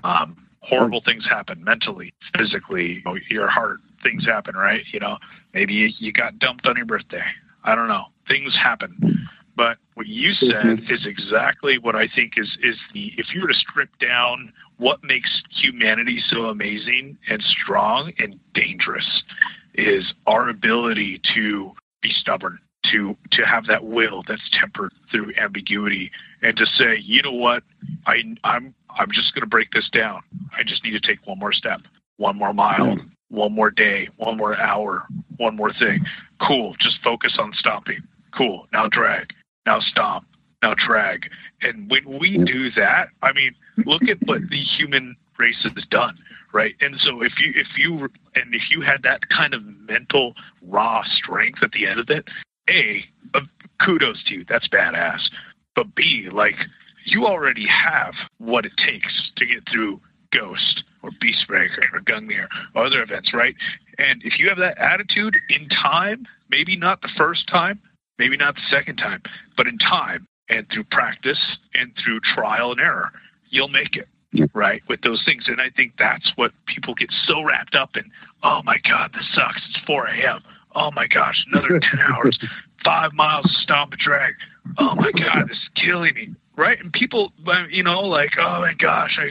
[0.04, 4.82] Um, horrible things happen mentally, physically, your heart, things happen, right?
[4.92, 5.18] You know,
[5.52, 7.22] maybe you, you got dumped on your birthday.
[7.64, 8.04] I don't know.
[8.26, 9.28] Things happen.
[9.54, 10.92] But what you said mm-hmm.
[10.92, 15.04] is exactly what I think is is the if you were to strip down what
[15.04, 19.22] makes humanity so amazing and strong and dangerous
[19.74, 22.58] is our ability to be stubborn,
[22.90, 26.10] to to have that will that's tempered through ambiguity,
[26.42, 27.62] and to say, you know what,
[28.06, 30.22] I I'm I'm just going to break this down.
[30.56, 31.80] I just need to take one more step,
[32.16, 33.08] one more mile, hmm.
[33.28, 35.06] one more day, one more hour,
[35.36, 36.04] one more thing.
[36.40, 36.74] Cool.
[36.80, 38.02] Just focus on stopping.
[38.36, 38.66] Cool.
[38.72, 39.32] Now drag.
[39.66, 40.24] Now stop
[40.62, 41.28] Now drag.
[41.60, 43.54] And when we do that, I mean,
[43.86, 46.18] look at what the human race has done,
[46.52, 46.74] right?
[46.80, 51.02] And so if you if you and if you had that kind of mental raw
[51.04, 52.24] strength at the end of it,
[52.72, 53.04] a,
[53.34, 53.40] uh,
[53.84, 54.44] kudos to you.
[54.48, 55.20] That's badass.
[55.74, 56.56] But B, like
[57.04, 60.00] you already have what it takes to get through
[60.32, 63.54] Ghost or Beastbreaker or Gungnir or other events, right?
[63.98, 67.80] And if you have that attitude in time, maybe not the first time,
[68.18, 69.22] maybe not the second time,
[69.56, 71.38] but in time and through practice
[71.74, 73.10] and through trial and error,
[73.50, 74.08] you'll make it,
[74.54, 74.82] right?
[74.88, 75.44] With those things.
[75.48, 78.04] And I think that's what people get so wrapped up in.
[78.42, 79.60] Oh my God, this sucks.
[79.68, 80.42] It's 4 a.m.
[80.74, 81.80] Oh my gosh, another 10
[82.12, 82.38] hours,
[82.84, 84.34] five miles of stomp and drag.
[84.78, 86.78] Oh my God, this is killing me, right?
[86.80, 87.32] And people,
[87.70, 89.30] you know, like, oh my gosh, I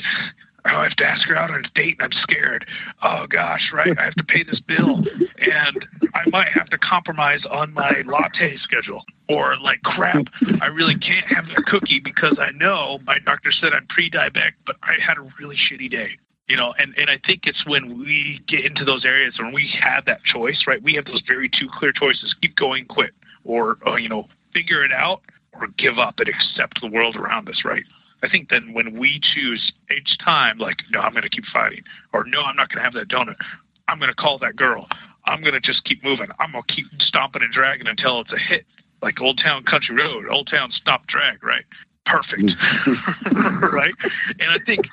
[0.63, 2.65] Oh, I have to ask her out on a date and I'm scared.
[3.01, 3.97] Oh gosh, right?
[3.97, 4.97] I have to pay this bill
[5.39, 9.03] and I might have to compromise on my latte schedule.
[9.27, 10.25] Or like crap,
[10.61, 14.75] I really can't have the cookie because I know my doctor said I'm pre-diabetic, but
[14.83, 16.11] I had a really shitty day.
[16.51, 19.73] You know, and, and I think it's when we get into those areas when we
[19.81, 20.83] have that choice, right?
[20.83, 23.11] We have those very two clear choices: keep going, quit,
[23.45, 25.21] or, or you know, figure it out,
[25.53, 27.85] or give up and accept the world around us, right?
[28.21, 31.83] I think then when we choose each time, like, no, I'm going to keep fighting,
[32.11, 33.37] or no, I'm not going to have that donut.
[33.87, 34.87] I'm going to call that girl.
[35.25, 36.27] I'm going to just keep moving.
[36.37, 38.65] I'm going to keep stomping and dragging until it's a hit,
[39.01, 41.63] like Old Town Country Road, Old Town Stop Drag, right?
[42.05, 43.61] Perfect, mm.
[43.71, 43.93] right?
[44.39, 44.85] And I think,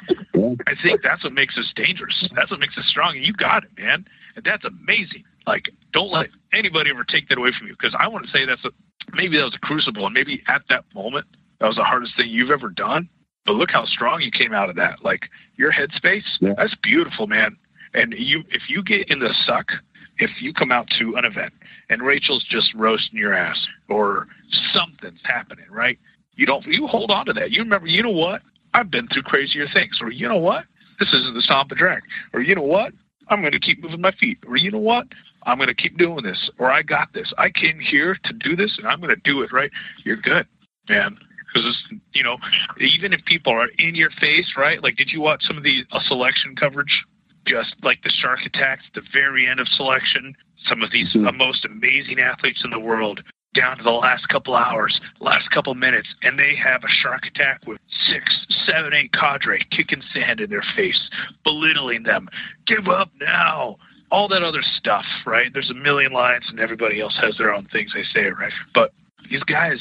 [0.67, 2.29] I think that's what makes us dangerous.
[2.35, 3.17] That's what makes us strong.
[3.17, 4.05] And you got it, man.
[4.37, 5.25] And that's amazing.
[5.47, 7.75] Like, don't let anybody ever take that away from you.
[7.79, 8.71] Because I want to say that's a,
[9.15, 11.27] maybe that was a crucible, and maybe at that moment
[11.61, 13.09] that was the hardest thing you've ever done.
[13.47, 15.03] But look how strong you came out of that.
[15.03, 15.23] Like
[15.57, 16.53] your headspace, yeah.
[16.57, 17.57] that's beautiful, man.
[17.95, 19.73] And you, if you get in the suck,
[20.19, 21.55] if you come out to an event
[21.89, 24.27] and Rachel's just roasting your ass or
[24.75, 25.99] something's happening, right?
[26.39, 27.51] You don't, you hold on to that.
[27.51, 28.43] You remember, you know what?
[28.73, 29.99] I've been through crazier things.
[30.01, 30.65] Or you know what?
[31.01, 32.03] This isn't the stomp and drag.
[32.33, 32.93] Or you know what?
[33.29, 34.39] I'm going to keep moving my feet.
[34.47, 35.07] Or you know what?
[35.47, 36.49] I'm going to keep doing this.
[36.59, 37.33] Or I got this.
[37.39, 39.71] I came here to do this and I'm going to do it, right?
[40.05, 40.47] You're good,
[40.89, 41.19] man
[41.53, 41.77] because
[42.13, 42.37] you know
[42.79, 44.83] even if people are in your face, right?
[44.83, 47.05] Like, did you watch some of the uh, selection coverage?
[47.47, 50.35] Just like the shark attacks, the very end of selection,
[50.69, 51.35] some of these mm-hmm.
[51.39, 53.23] most amazing athletes in the world
[53.59, 57.61] down to the last couple hours, last couple minutes, and they have a shark attack
[57.67, 57.79] with
[58.09, 61.11] six, seven, eight cadre kicking sand in their face,
[61.45, 62.29] belittling them.
[62.67, 63.77] Give up now.
[64.11, 65.53] All that other stuff, right?
[65.53, 68.53] There's a million lines, and everybody else has their own things they say, right?
[68.75, 68.93] But
[69.29, 69.81] these guys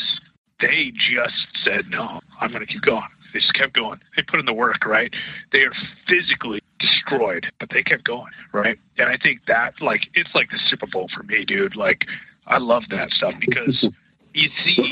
[0.60, 3.04] they just said, no, I'm going to keep going.
[3.34, 4.00] They just kept going.
[4.16, 5.14] They put in the work, right?
[5.52, 5.74] They are
[6.08, 8.80] physically destroyed, but they kept going, right?
[8.98, 11.76] And I think that like it's like the Super Bowl for me, dude.
[11.76, 12.06] Like
[12.48, 13.88] I love that stuff because
[14.34, 14.92] you see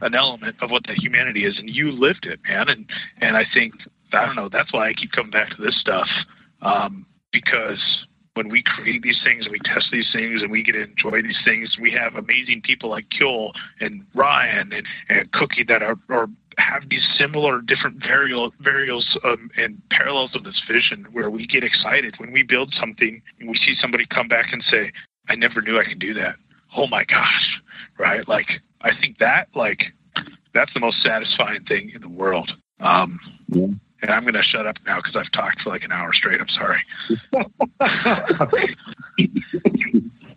[0.00, 2.68] an element of what the humanity is, and you lived it, man.
[2.68, 3.74] And and I think
[4.12, 4.48] I don't know.
[4.48, 6.08] That's why I keep coming back to this stuff
[6.62, 10.72] um, because when we create these things and we test these things and we get
[10.72, 13.50] to enjoy these things, we have amazing people like Kjol
[13.80, 16.28] and Ryan and, and Cookie that are, are
[16.58, 21.64] have these similar different variables variables um, and parallels of this vision where we get
[21.64, 24.92] excited when we build something and we see somebody come back and say,
[25.28, 26.36] I never knew I could do that.
[26.76, 27.60] Oh my gosh.
[27.98, 28.26] Right.
[28.26, 28.48] Like
[28.80, 29.92] I think that like
[30.54, 32.50] that's the most satisfying thing in the world.
[32.80, 33.66] Um, yeah.
[34.02, 36.40] And I'm going to shut up now because I've talked for like an hour straight.
[36.40, 36.80] I'm sorry.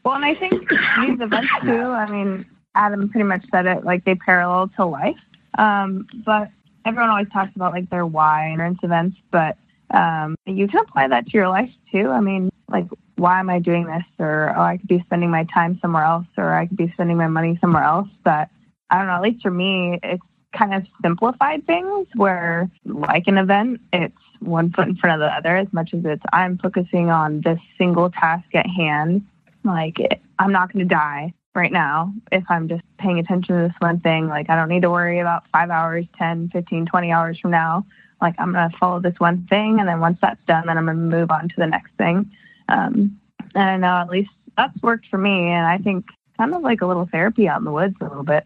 [0.04, 4.04] well, and I think these events too, I mean, Adam pretty much said it, like
[4.04, 5.16] they parallel to life.
[5.58, 6.50] Um, but
[6.86, 9.58] everyone always talks about like their why endurance events, but
[9.92, 12.10] um, you can apply that to your life too.
[12.10, 12.86] I mean, like,
[13.16, 14.04] why am I doing this?
[14.20, 17.18] Or, oh, I could be spending my time somewhere else, or I could be spending
[17.18, 18.08] my money somewhere else.
[18.24, 18.50] But
[18.90, 20.24] I don't know, at least for me, it's
[20.58, 25.34] kind of simplified things where, like an event, it's one foot in front of the
[25.34, 29.26] other as much as it's I'm focusing on this single task at hand.
[29.64, 33.68] Like, it, I'm not going to die right now if I'm just paying attention to
[33.68, 34.28] this one thing.
[34.28, 37.86] Like, I don't need to worry about five hours, 10, 15, 20 hours from now.
[38.22, 39.80] Like, I'm going to follow this one thing.
[39.80, 42.32] And then once that's done, then I'm going to move on to the next thing.
[42.70, 43.20] Um,
[43.56, 45.50] I know at least that's worked for me.
[45.50, 46.06] And I think
[46.38, 48.44] kind of like a little therapy out in the woods a little bit.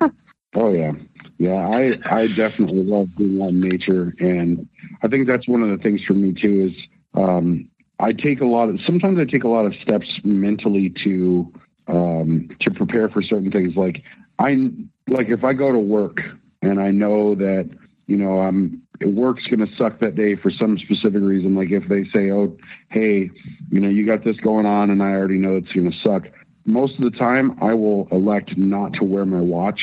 [0.54, 0.92] oh, yeah.
[1.38, 4.14] Yeah, I, I definitely love being out in nature.
[4.20, 4.68] And
[5.02, 6.84] I think that's one of the things for me, too, is
[7.14, 11.52] um, I take a lot of, sometimes I take a lot of steps mentally to,
[11.88, 13.76] um, to prepare for certain things.
[13.76, 14.02] Like
[14.38, 14.70] I,
[15.08, 16.20] like if I go to work
[16.60, 17.68] and I know that,
[18.06, 21.54] you know, I'm, work's going to suck that day for some specific reason.
[21.54, 22.56] Like if they say, oh,
[22.90, 23.30] hey,
[23.70, 26.24] you know, you got this going on and I already know it's going to suck.
[26.64, 29.80] Most of the time, I will elect not to wear my watch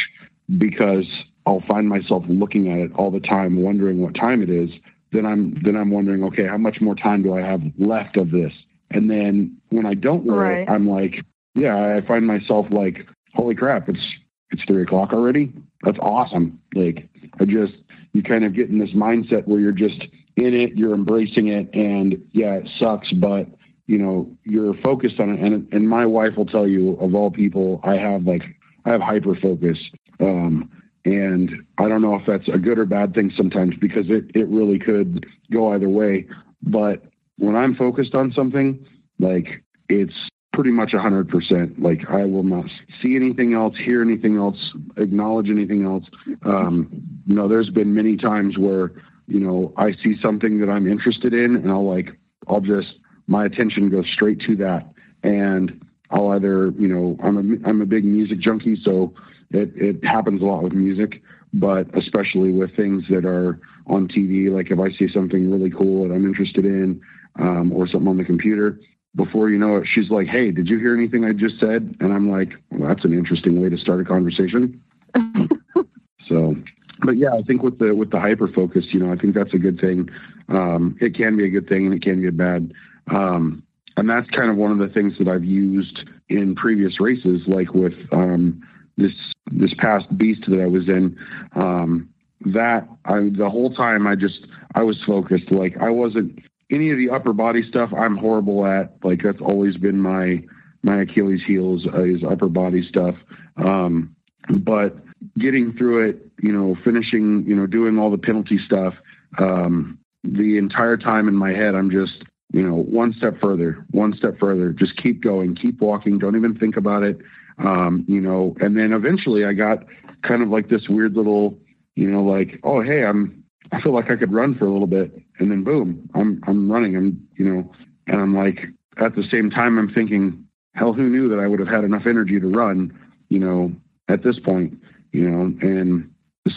[0.57, 1.05] because
[1.45, 4.69] I'll find myself looking at it all the time, wondering what time it is.
[5.11, 8.31] Then I'm then I'm wondering, okay, how much more time do I have left of
[8.31, 8.53] this?
[8.91, 10.61] And then when I don't wear right.
[10.61, 14.15] it, I'm like, yeah, I find myself like, holy crap, it's
[14.51, 15.51] it's three o'clock already.
[15.83, 16.59] That's awesome.
[16.75, 17.73] Like I just
[18.13, 20.01] you kind of get in this mindset where you're just
[20.35, 23.47] in it, you're embracing it, and yeah, it sucks, but
[23.87, 25.39] you know you're focused on it.
[25.39, 28.43] And and my wife will tell you, of all people, I have like
[28.85, 29.77] I have hyper focus.
[30.19, 30.69] Um,
[31.05, 34.47] and I don't know if that's a good or bad thing sometimes because it, it
[34.49, 36.27] really could go either way.
[36.61, 37.03] But
[37.37, 38.85] when I'm focused on something,
[39.17, 40.13] like it's
[40.53, 41.81] pretty much 100%.
[41.81, 42.65] Like I will not
[43.01, 46.05] see anything else, hear anything else, acknowledge anything else.
[46.43, 48.91] Um, you know, there's been many times where,
[49.27, 52.17] you know, I see something that I'm interested in and I'll like,
[52.47, 52.95] I'll just,
[53.27, 54.91] my attention goes straight to that.
[55.21, 58.81] And I'll either, you know, I'm a, I'm a big music junkie.
[58.83, 59.13] So
[59.51, 61.21] it, it happens a lot with music,
[61.53, 64.51] but especially with things that are on TV.
[64.51, 66.99] Like if I see something really cool that I'm interested in,
[67.39, 68.79] um, or something on the computer,
[69.15, 72.13] before you know it, she's like, "Hey, did you hear anything I just said?" And
[72.13, 74.81] I'm like, well, "That's an interesting way to start a conversation."
[76.27, 76.55] so,
[77.03, 79.53] but yeah, I think with the with the hyper focus, you know, I think that's
[79.53, 80.09] a good thing.
[80.49, 82.73] Um, it can be a good thing, and it can be a bad.
[83.07, 83.63] Um,
[83.97, 87.73] and that's kind of one of the things that I've used in previous races, like
[87.73, 88.61] with um,
[88.97, 89.13] this
[89.51, 91.17] this past beast that I was in.
[91.55, 92.09] Um,
[92.45, 94.45] that I the whole time I just
[94.75, 95.51] I was focused.
[95.51, 96.39] Like I wasn't
[96.71, 97.91] any of the upper body stuff.
[97.97, 98.93] I'm horrible at.
[99.03, 100.43] Like that's always been my
[100.81, 103.15] my Achilles heels uh, is upper body stuff.
[103.57, 104.15] Um,
[104.61, 104.95] but
[105.37, 108.93] getting through it, you know, finishing, you know, doing all the penalty stuff.
[109.37, 114.15] Um, the entire time in my head, I'm just you know, one step further, one
[114.15, 117.19] step further, just keep going, keep walking, don't even think about it.
[117.59, 119.85] Um, you know, and then eventually I got
[120.23, 121.57] kind of like this weird little,
[121.95, 124.87] you know, like, oh, hey, I'm, I feel like I could run for a little
[124.87, 125.13] bit.
[125.39, 126.95] And then boom, I'm, I'm running.
[126.95, 127.71] I'm, you know,
[128.07, 128.61] and I'm like,
[128.97, 132.07] at the same time, I'm thinking, hell, who knew that I would have had enough
[132.07, 132.97] energy to run,
[133.29, 133.71] you know,
[134.07, 134.81] at this point,
[135.11, 136.09] you know, and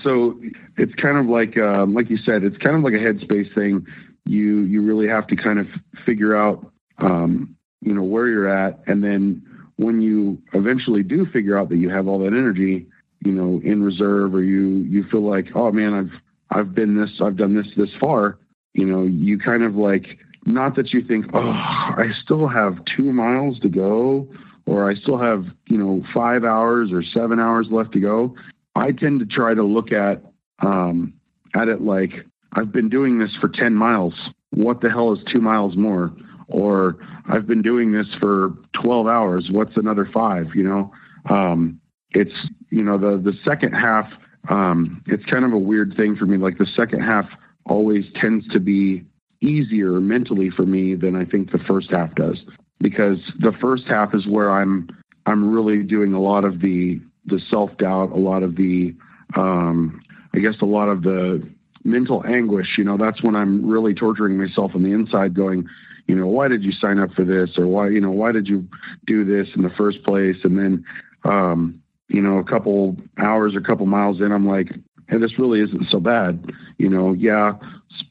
[0.03, 0.41] so
[0.76, 3.87] it's kind of like, um, like you said, it's kind of like a headspace thing.
[4.24, 5.66] You, you really have to kind of
[6.07, 9.43] figure out, um, you know, where you're at and then
[9.76, 12.87] when you eventually do figure out that you have all that energy,
[13.24, 16.12] you know, in reserve, or you you feel like, oh man, I've
[16.51, 18.39] I've been this, I've done this this far,
[18.74, 23.12] you know, you kind of like, not that you think, oh, I still have two
[23.12, 24.28] miles to go,
[24.66, 28.35] or I still have, you know, five hours or seven hours left to go.
[28.75, 30.23] I tend to try to look at
[30.61, 31.14] um,
[31.55, 34.14] at it like I've been doing this for ten miles.
[34.51, 36.12] what the hell is two miles more?
[36.49, 36.97] Or
[37.29, 38.53] I've been doing this for
[38.83, 39.49] 12 hours.
[39.51, 40.49] What's another five?
[40.55, 40.93] You know,
[41.31, 42.35] um, it's,
[42.70, 44.12] you know, the, the second half,
[44.49, 46.37] um, it's kind of a weird thing for me.
[46.37, 47.27] Like the second half
[47.64, 49.05] always tends to be
[49.41, 52.43] easier mentally for me than I think the first half does
[52.81, 54.89] because the first half is where I'm,
[55.27, 58.95] I'm really doing a lot of the, the self doubt, a lot of the,
[59.37, 60.01] um,
[60.35, 61.49] I guess a lot of the
[61.85, 65.66] mental anguish, you know, that's when I'm really torturing myself on the inside going,
[66.07, 67.57] you know, why did you sign up for this?
[67.57, 68.66] Or why, you know, why did you
[69.07, 70.37] do this in the first place?
[70.45, 70.85] And then,
[71.25, 74.68] um, you know, a couple hours or a couple miles in, I'm like,
[75.09, 76.51] hey, this really isn't so bad.
[76.79, 77.53] You know, yeah,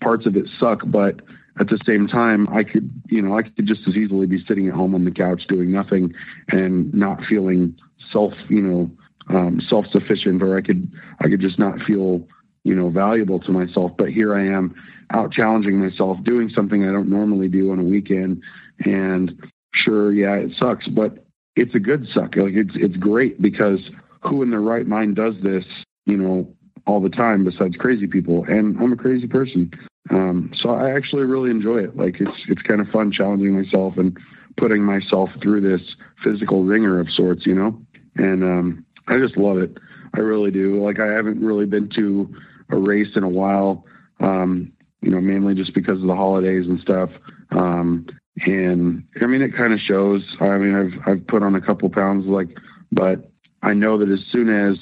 [0.02, 1.22] parts of it suck, but
[1.60, 4.68] at the same time, I could, you know, I could just as easily be sitting
[4.68, 6.14] at home on the couch doing nothing
[6.48, 7.78] and not feeling
[8.12, 8.92] self, you know,
[9.34, 12.28] um, self-sufficient, or I could, I could just not feel
[12.64, 13.92] you know, valuable to myself.
[13.98, 14.76] But here I am
[15.12, 18.42] out challenging myself, doing something I don't normally do on a weekend.
[18.86, 19.40] And
[19.74, 21.26] sure, yeah, it sucks, but
[21.56, 22.36] it's a good suck.
[22.36, 23.80] Like it's it's great because
[24.22, 25.66] who in their right mind does this,
[26.06, 26.54] you know,
[26.86, 28.46] all the time besides crazy people?
[28.46, 29.72] And I'm a crazy person.
[30.10, 31.98] Um, so I actually really enjoy it.
[31.98, 34.18] Like it's it's kind of fun challenging myself and
[34.58, 37.80] putting myself through this physical wringer of sorts, you know.
[38.16, 39.78] And um, I just love it.
[40.16, 40.84] I really do.
[40.84, 42.34] Like I haven't really been to
[42.70, 43.86] a race in a while.
[44.20, 47.10] Um, you know, mainly just because of the holidays and stuff.
[47.52, 48.08] Um,
[48.46, 50.24] and I mean, it kind of shows.
[50.40, 52.58] I mean, I've I've put on a couple pounds, like,
[52.92, 53.30] but
[53.62, 54.78] I know that as soon as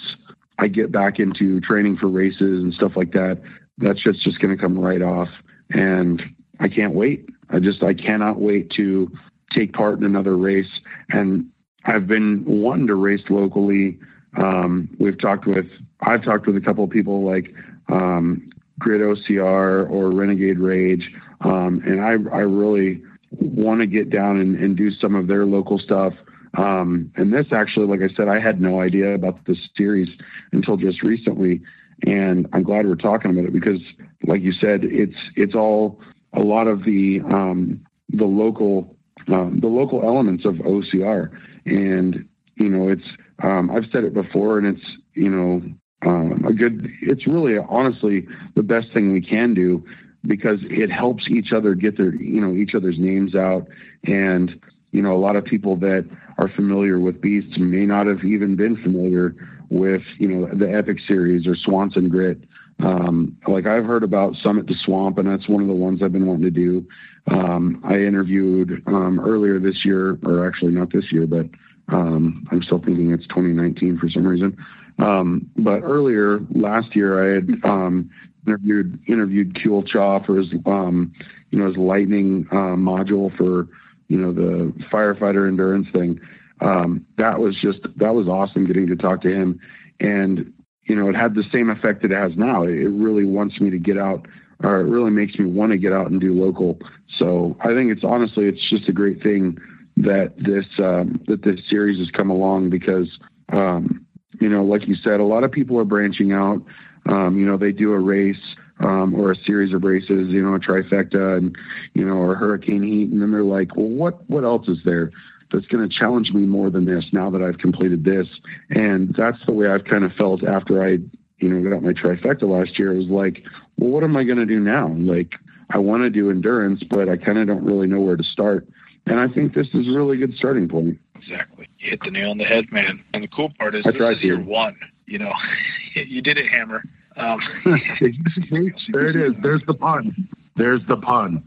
[0.59, 3.41] I get back into training for races and stuff like that,
[3.77, 5.29] that's just just going to come right off.
[5.71, 6.21] And
[6.59, 7.27] I can't wait.
[7.49, 9.09] I just I cannot wait to
[9.51, 10.69] take part in another race.
[11.09, 11.47] And
[11.85, 13.99] I've been wanting to race locally.
[14.37, 15.65] Um, we've talked with
[16.01, 17.53] I've talked with a couple of people like
[17.89, 18.49] um,
[18.79, 21.11] Grit OCR or Renegade Rage.
[21.41, 25.45] Um, and I, I really want to get down and, and, do some of their
[25.45, 26.13] local stuff.
[26.57, 30.09] Um, and this actually, like I said, I had no idea about this series
[30.51, 31.61] until just recently.
[32.05, 33.81] And I'm glad we're talking about it because,
[34.25, 35.99] like you said, it's it's all
[36.33, 38.95] a lot of the um, the local
[39.27, 41.29] um, the local elements of OCR.
[41.65, 43.05] And you know, it's
[43.43, 45.61] um, I've said it before, and it's you know
[46.05, 49.83] um, a good it's really honestly the best thing we can do
[50.25, 53.67] because it helps each other get their you know each other's names out.
[54.05, 54.59] And
[54.91, 58.55] you know a lot of people that are familiar with beasts may not have even
[58.55, 59.35] been familiar
[59.69, 62.39] with you know the epic series or swanson grit.
[62.81, 66.13] Um, like i've heard about summit to swamp and that's one of the ones i've
[66.13, 66.87] been wanting to do.
[67.27, 71.47] Um, i interviewed um, earlier this year or actually not this year but
[71.91, 74.57] um, i'm still thinking it's 2019 for some reason
[74.99, 78.09] um, but earlier last year, I had um,
[78.45, 81.13] interviewed interviewed Kuel Cha for his um,
[81.49, 83.67] you know his lightning uh, module for
[84.07, 86.19] you know the firefighter endurance thing.
[86.61, 89.59] Um, that was just that was awesome getting to talk to him,
[89.99, 92.63] and you know it had the same effect it has now.
[92.63, 94.27] It, it really wants me to get out,
[94.61, 96.77] or it really makes me want to get out and do local.
[97.17, 99.57] So I think it's honestly it's just a great thing
[99.99, 103.19] that this um, that this series has come along because
[103.51, 104.05] um,
[104.39, 106.61] you know, like you said, a lot of people are branching out.
[107.07, 110.55] Um, you know, they do a race um, or a series of races, you know,
[110.55, 111.57] a trifecta and,
[111.93, 113.09] you know, or hurricane heat.
[113.09, 115.11] And then they're like, well, what, what else is there
[115.51, 118.27] that's going to challenge me more than this now that I've completed this?
[118.69, 120.99] And that's the way I've kind of felt after I,
[121.39, 122.93] you know, got my trifecta last year.
[122.93, 123.43] It was like,
[123.77, 124.89] well, what am I going to do now?
[124.89, 125.35] Like,
[125.71, 128.67] I want to do endurance, but I kind of don't really know where to start.
[129.09, 130.99] And I think this is a really good starting point.
[131.15, 131.67] Exactly.
[131.79, 133.03] You hit the nail on the head, man.
[133.13, 134.77] And the cool part is I this is your one.
[135.07, 135.33] You know,
[135.95, 136.83] you did it, Hammer.
[137.17, 139.33] Um, there it is.
[139.41, 140.29] There's the pun.
[140.55, 141.43] There's the pun.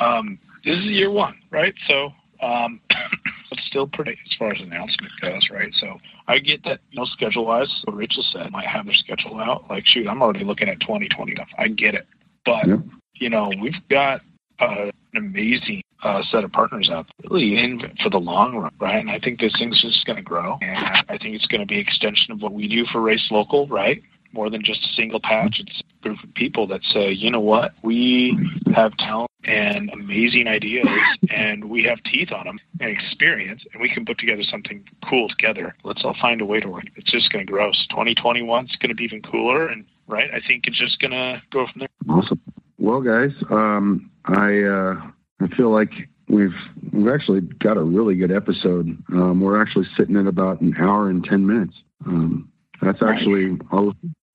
[0.00, 1.74] um, this is year one, right?
[1.88, 2.80] So, um,
[3.50, 5.72] it's still pretty as far as announcement goes, right?
[5.80, 5.98] So
[6.28, 9.64] I get that, you know, schedule wise, what Rachel said, might have their schedule out.
[9.68, 11.48] Like, shoot, I'm already looking at 2020 stuff.
[11.58, 12.06] I get it.
[12.44, 12.80] But, yep.
[13.14, 14.20] you know, we've got
[14.60, 18.96] uh, an amazing uh, set of partners out really in for the long run, right?
[18.98, 21.66] And I think this thing's just going to grow, and I think it's going to
[21.66, 24.02] be an extension of what we do for Race Local, right?
[24.32, 27.40] More than just a single patch, it's a group of people that say, you know
[27.40, 28.36] what, we
[28.74, 30.86] have talent and amazing ideas,
[31.30, 35.28] and we have teeth on them and experience, and we can put together something cool
[35.28, 35.74] together.
[35.84, 36.84] Let's all find a way to work.
[36.96, 37.70] It's just going to grow.
[37.72, 41.12] So 2021 is going to be even cooler, and right, I think it's just going
[41.12, 41.88] to go from there.
[42.08, 42.40] Awesome.
[42.78, 45.10] Well, guys, um, I uh,
[45.40, 45.90] I feel like
[46.28, 46.54] we've
[46.92, 48.96] we've actually got a really good episode.
[49.12, 51.74] Um, we're actually sitting at about an hour and ten minutes.
[52.06, 52.50] Um,
[52.82, 53.58] that's actually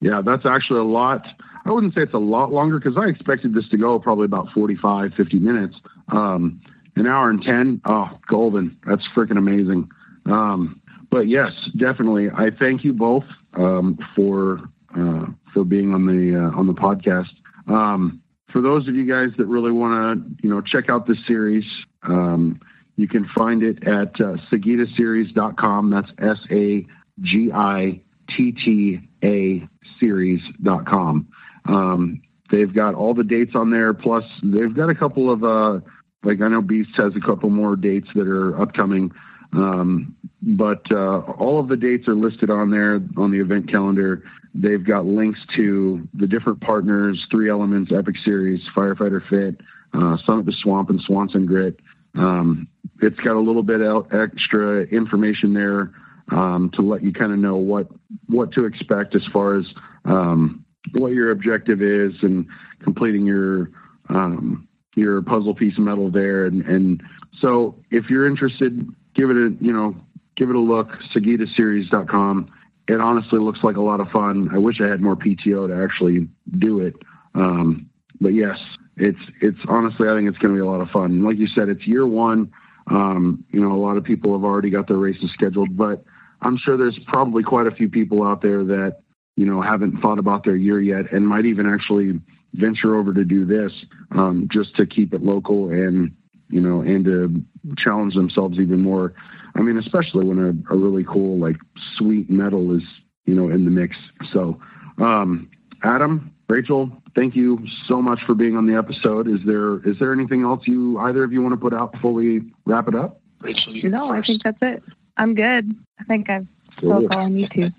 [0.01, 1.25] yeah, that's actually a lot
[1.65, 4.49] I wouldn't say it's a lot longer because I expected this to go probably about
[4.53, 5.75] 45, 50 minutes.
[6.11, 6.61] Um,
[6.95, 8.77] an hour and 10, oh, golden.
[8.85, 9.89] That's freaking amazing.
[10.25, 12.29] Um, but yes, definitely.
[12.29, 13.23] I thank you both
[13.53, 14.59] um, for
[14.97, 17.29] uh, for being on the uh, on the podcast.
[17.67, 18.20] Um,
[18.51, 21.65] for those of you guys that really want to, you know, check out this series,
[22.03, 22.59] um,
[22.97, 25.89] you can find it at uh, sagittaseries.com.
[25.89, 26.85] That's S A
[27.21, 28.01] G I
[28.35, 29.67] T T A
[29.99, 31.27] series.com.
[31.65, 32.21] Um,
[32.51, 33.93] they've got all the dates on there.
[33.93, 35.79] Plus, they've got a couple of, uh,
[36.23, 39.11] like I know Beast has a couple more dates that are upcoming.
[39.53, 44.23] Um, but uh, all of the dates are listed on there on the event calendar.
[44.53, 49.61] They've got links to the different partners, Three Elements, Epic Series, Firefighter Fit,
[49.93, 51.79] uh, Summit to Swamp, and Swanson Grit.
[52.15, 52.67] Um,
[53.01, 55.91] it's got a little bit of extra information there
[56.31, 57.87] um, to let you kind of know what
[58.27, 59.65] what to expect as far as
[60.05, 62.45] um, what your objective is and
[62.83, 63.71] completing your
[64.09, 66.45] um, your puzzle piece of medal there.
[66.45, 67.03] And, and
[67.39, 68.85] so if you're interested,
[69.15, 69.95] give it a you know
[70.35, 70.89] give it a look.
[71.13, 72.51] Sagittaseries.com.
[72.87, 74.49] It honestly looks like a lot of fun.
[74.53, 76.27] I wish I had more PTO to actually
[76.57, 76.95] do it.
[77.35, 78.57] Um, but yes,
[78.97, 81.23] it's it's honestly I think it's going to be a lot of fun.
[81.23, 82.51] Like you said, it's year one.
[82.87, 86.03] Um, you know, a lot of people have already got their races scheduled, but
[86.41, 89.01] I'm sure there's probably quite a few people out there that
[89.35, 92.19] you know haven't thought about their year yet and might even actually
[92.53, 93.71] venture over to do this
[94.11, 96.11] um, just to keep it local and
[96.51, 97.43] you know and to
[97.77, 99.13] challenge themselves even more.
[99.55, 101.57] I mean, especially when a, a really cool like
[101.97, 102.83] sweet medal is
[103.25, 103.97] you know in the mix.
[104.31, 104.59] So,
[104.97, 105.49] um,
[105.83, 109.27] Adam, Rachel, thank you so much for being on the episode.
[109.27, 112.13] Is there is there anything else you either of you want to put out before
[112.13, 113.19] we wrap it up?
[113.41, 114.83] Rachel, you No, I think that's it.
[115.17, 115.69] I'm good.
[115.99, 116.47] I think I've
[116.79, 116.99] Cool.
[117.01, 117.71] spoke all I need to.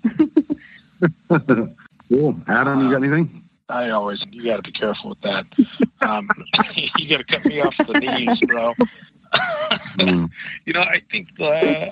[2.09, 2.35] cool.
[2.47, 3.43] Adam, you got anything?
[3.69, 5.45] I always you got to be careful with that.
[6.01, 6.27] Um,
[6.97, 8.73] you got to cut me off the knees, bro.
[9.97, 10.29] Mm.
[10.65, 11.91] you know, I think the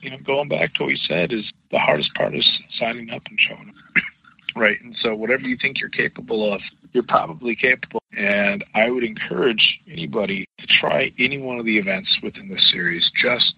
[0.00, 2.46] you know going back to what you said is the hardest part is
[2.78, 4.02] signing up and showing up.
[4.56, 6.60] right, and so whatever you think you're capable of,
[6.92, 8.02] you're probably capable.
[8.16, 13.10] And I would encourage anybody to try any one of the events within this series.
[13.22, 13.54] Just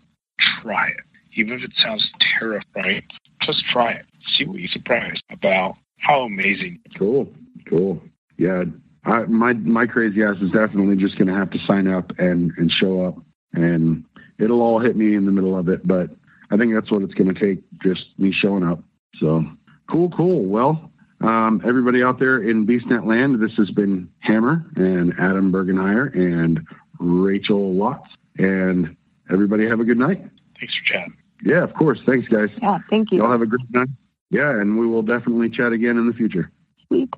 [0.60, 1.04] try it,
[1.34, 2.08] even if it sounds
[2.38, 3.02] terrifying.
[3.42, 4.06] Just try it.
[4.36, 5.76] See what you're surprised about.
[6.02, 7.32] How amazing Cool.
[7.68, 8.02] Cool.
[8.36, 8.64] Yeah.
[9.04, 12.52] I, my my crazy ass is definitely just going to have to sign up and
[12.56, 13.16] and show up,
[13.52, 14.04] and
[14.38, 15.86] it'll all hit me in the middle of it.
[15.86, 16.10] But
[16.50, 18.80] I think that's what it's going to take, just me showing up.
[19.16, 19.44] So
[19.90, 20.44] cool, cool.
[20.44, 26.14] Well, um, everybody out there in BeastNet land, this has been Hammer and Adam Bergenheyer
[26.14, 26.60] and
[27.00, 28.96] Rachel Watts, and
[29.32, 30.22] everybody have a good night.
[30.60, 31.16] Thanks for chatting.
[31.44, 31.98] Yeah, of course.
[32.06, 32.50] Thanks, guys.
[32.60, 33.18] yeah, thank you.
[33.18, 33.88] Y'all have a great night.
[34.32, 36.50] Yeah, and we will definitely chat again in the future.
[36.88, 37.10] Sweet.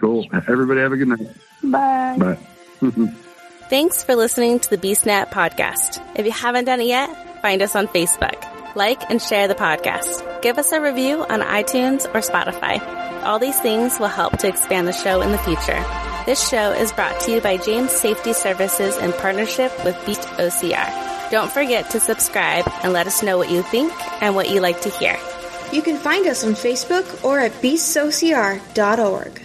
[0.00, 0.26] Cool.
[0.32, 1.28] Everybody have a good night.
[1.62, 2.16] Bye.
[2.18, 2.38] Bye.
[3.68, 6.02] Thanks for listening to the BeastNet podcast.
[6.18, 8.48] If you haven't done it yet, find us on Facebook.
[8.74, 10.40] Like and share the podcast.
[10.40, 12.80] Give us a review on iTunes or Spotify.
[13.22, 15.84] All these things will help to expand the show in the future.
[16.24, 21.30] This show is brought to you by James Safety Services in partnership with Beast OCR.
[21.30, 23.92] Don't forget to subscribe and let us know what you think
[24.22, 25.18] and what you like to hear.
[25.72, 29.41] You can find us on Facebook or at beastsociar.org.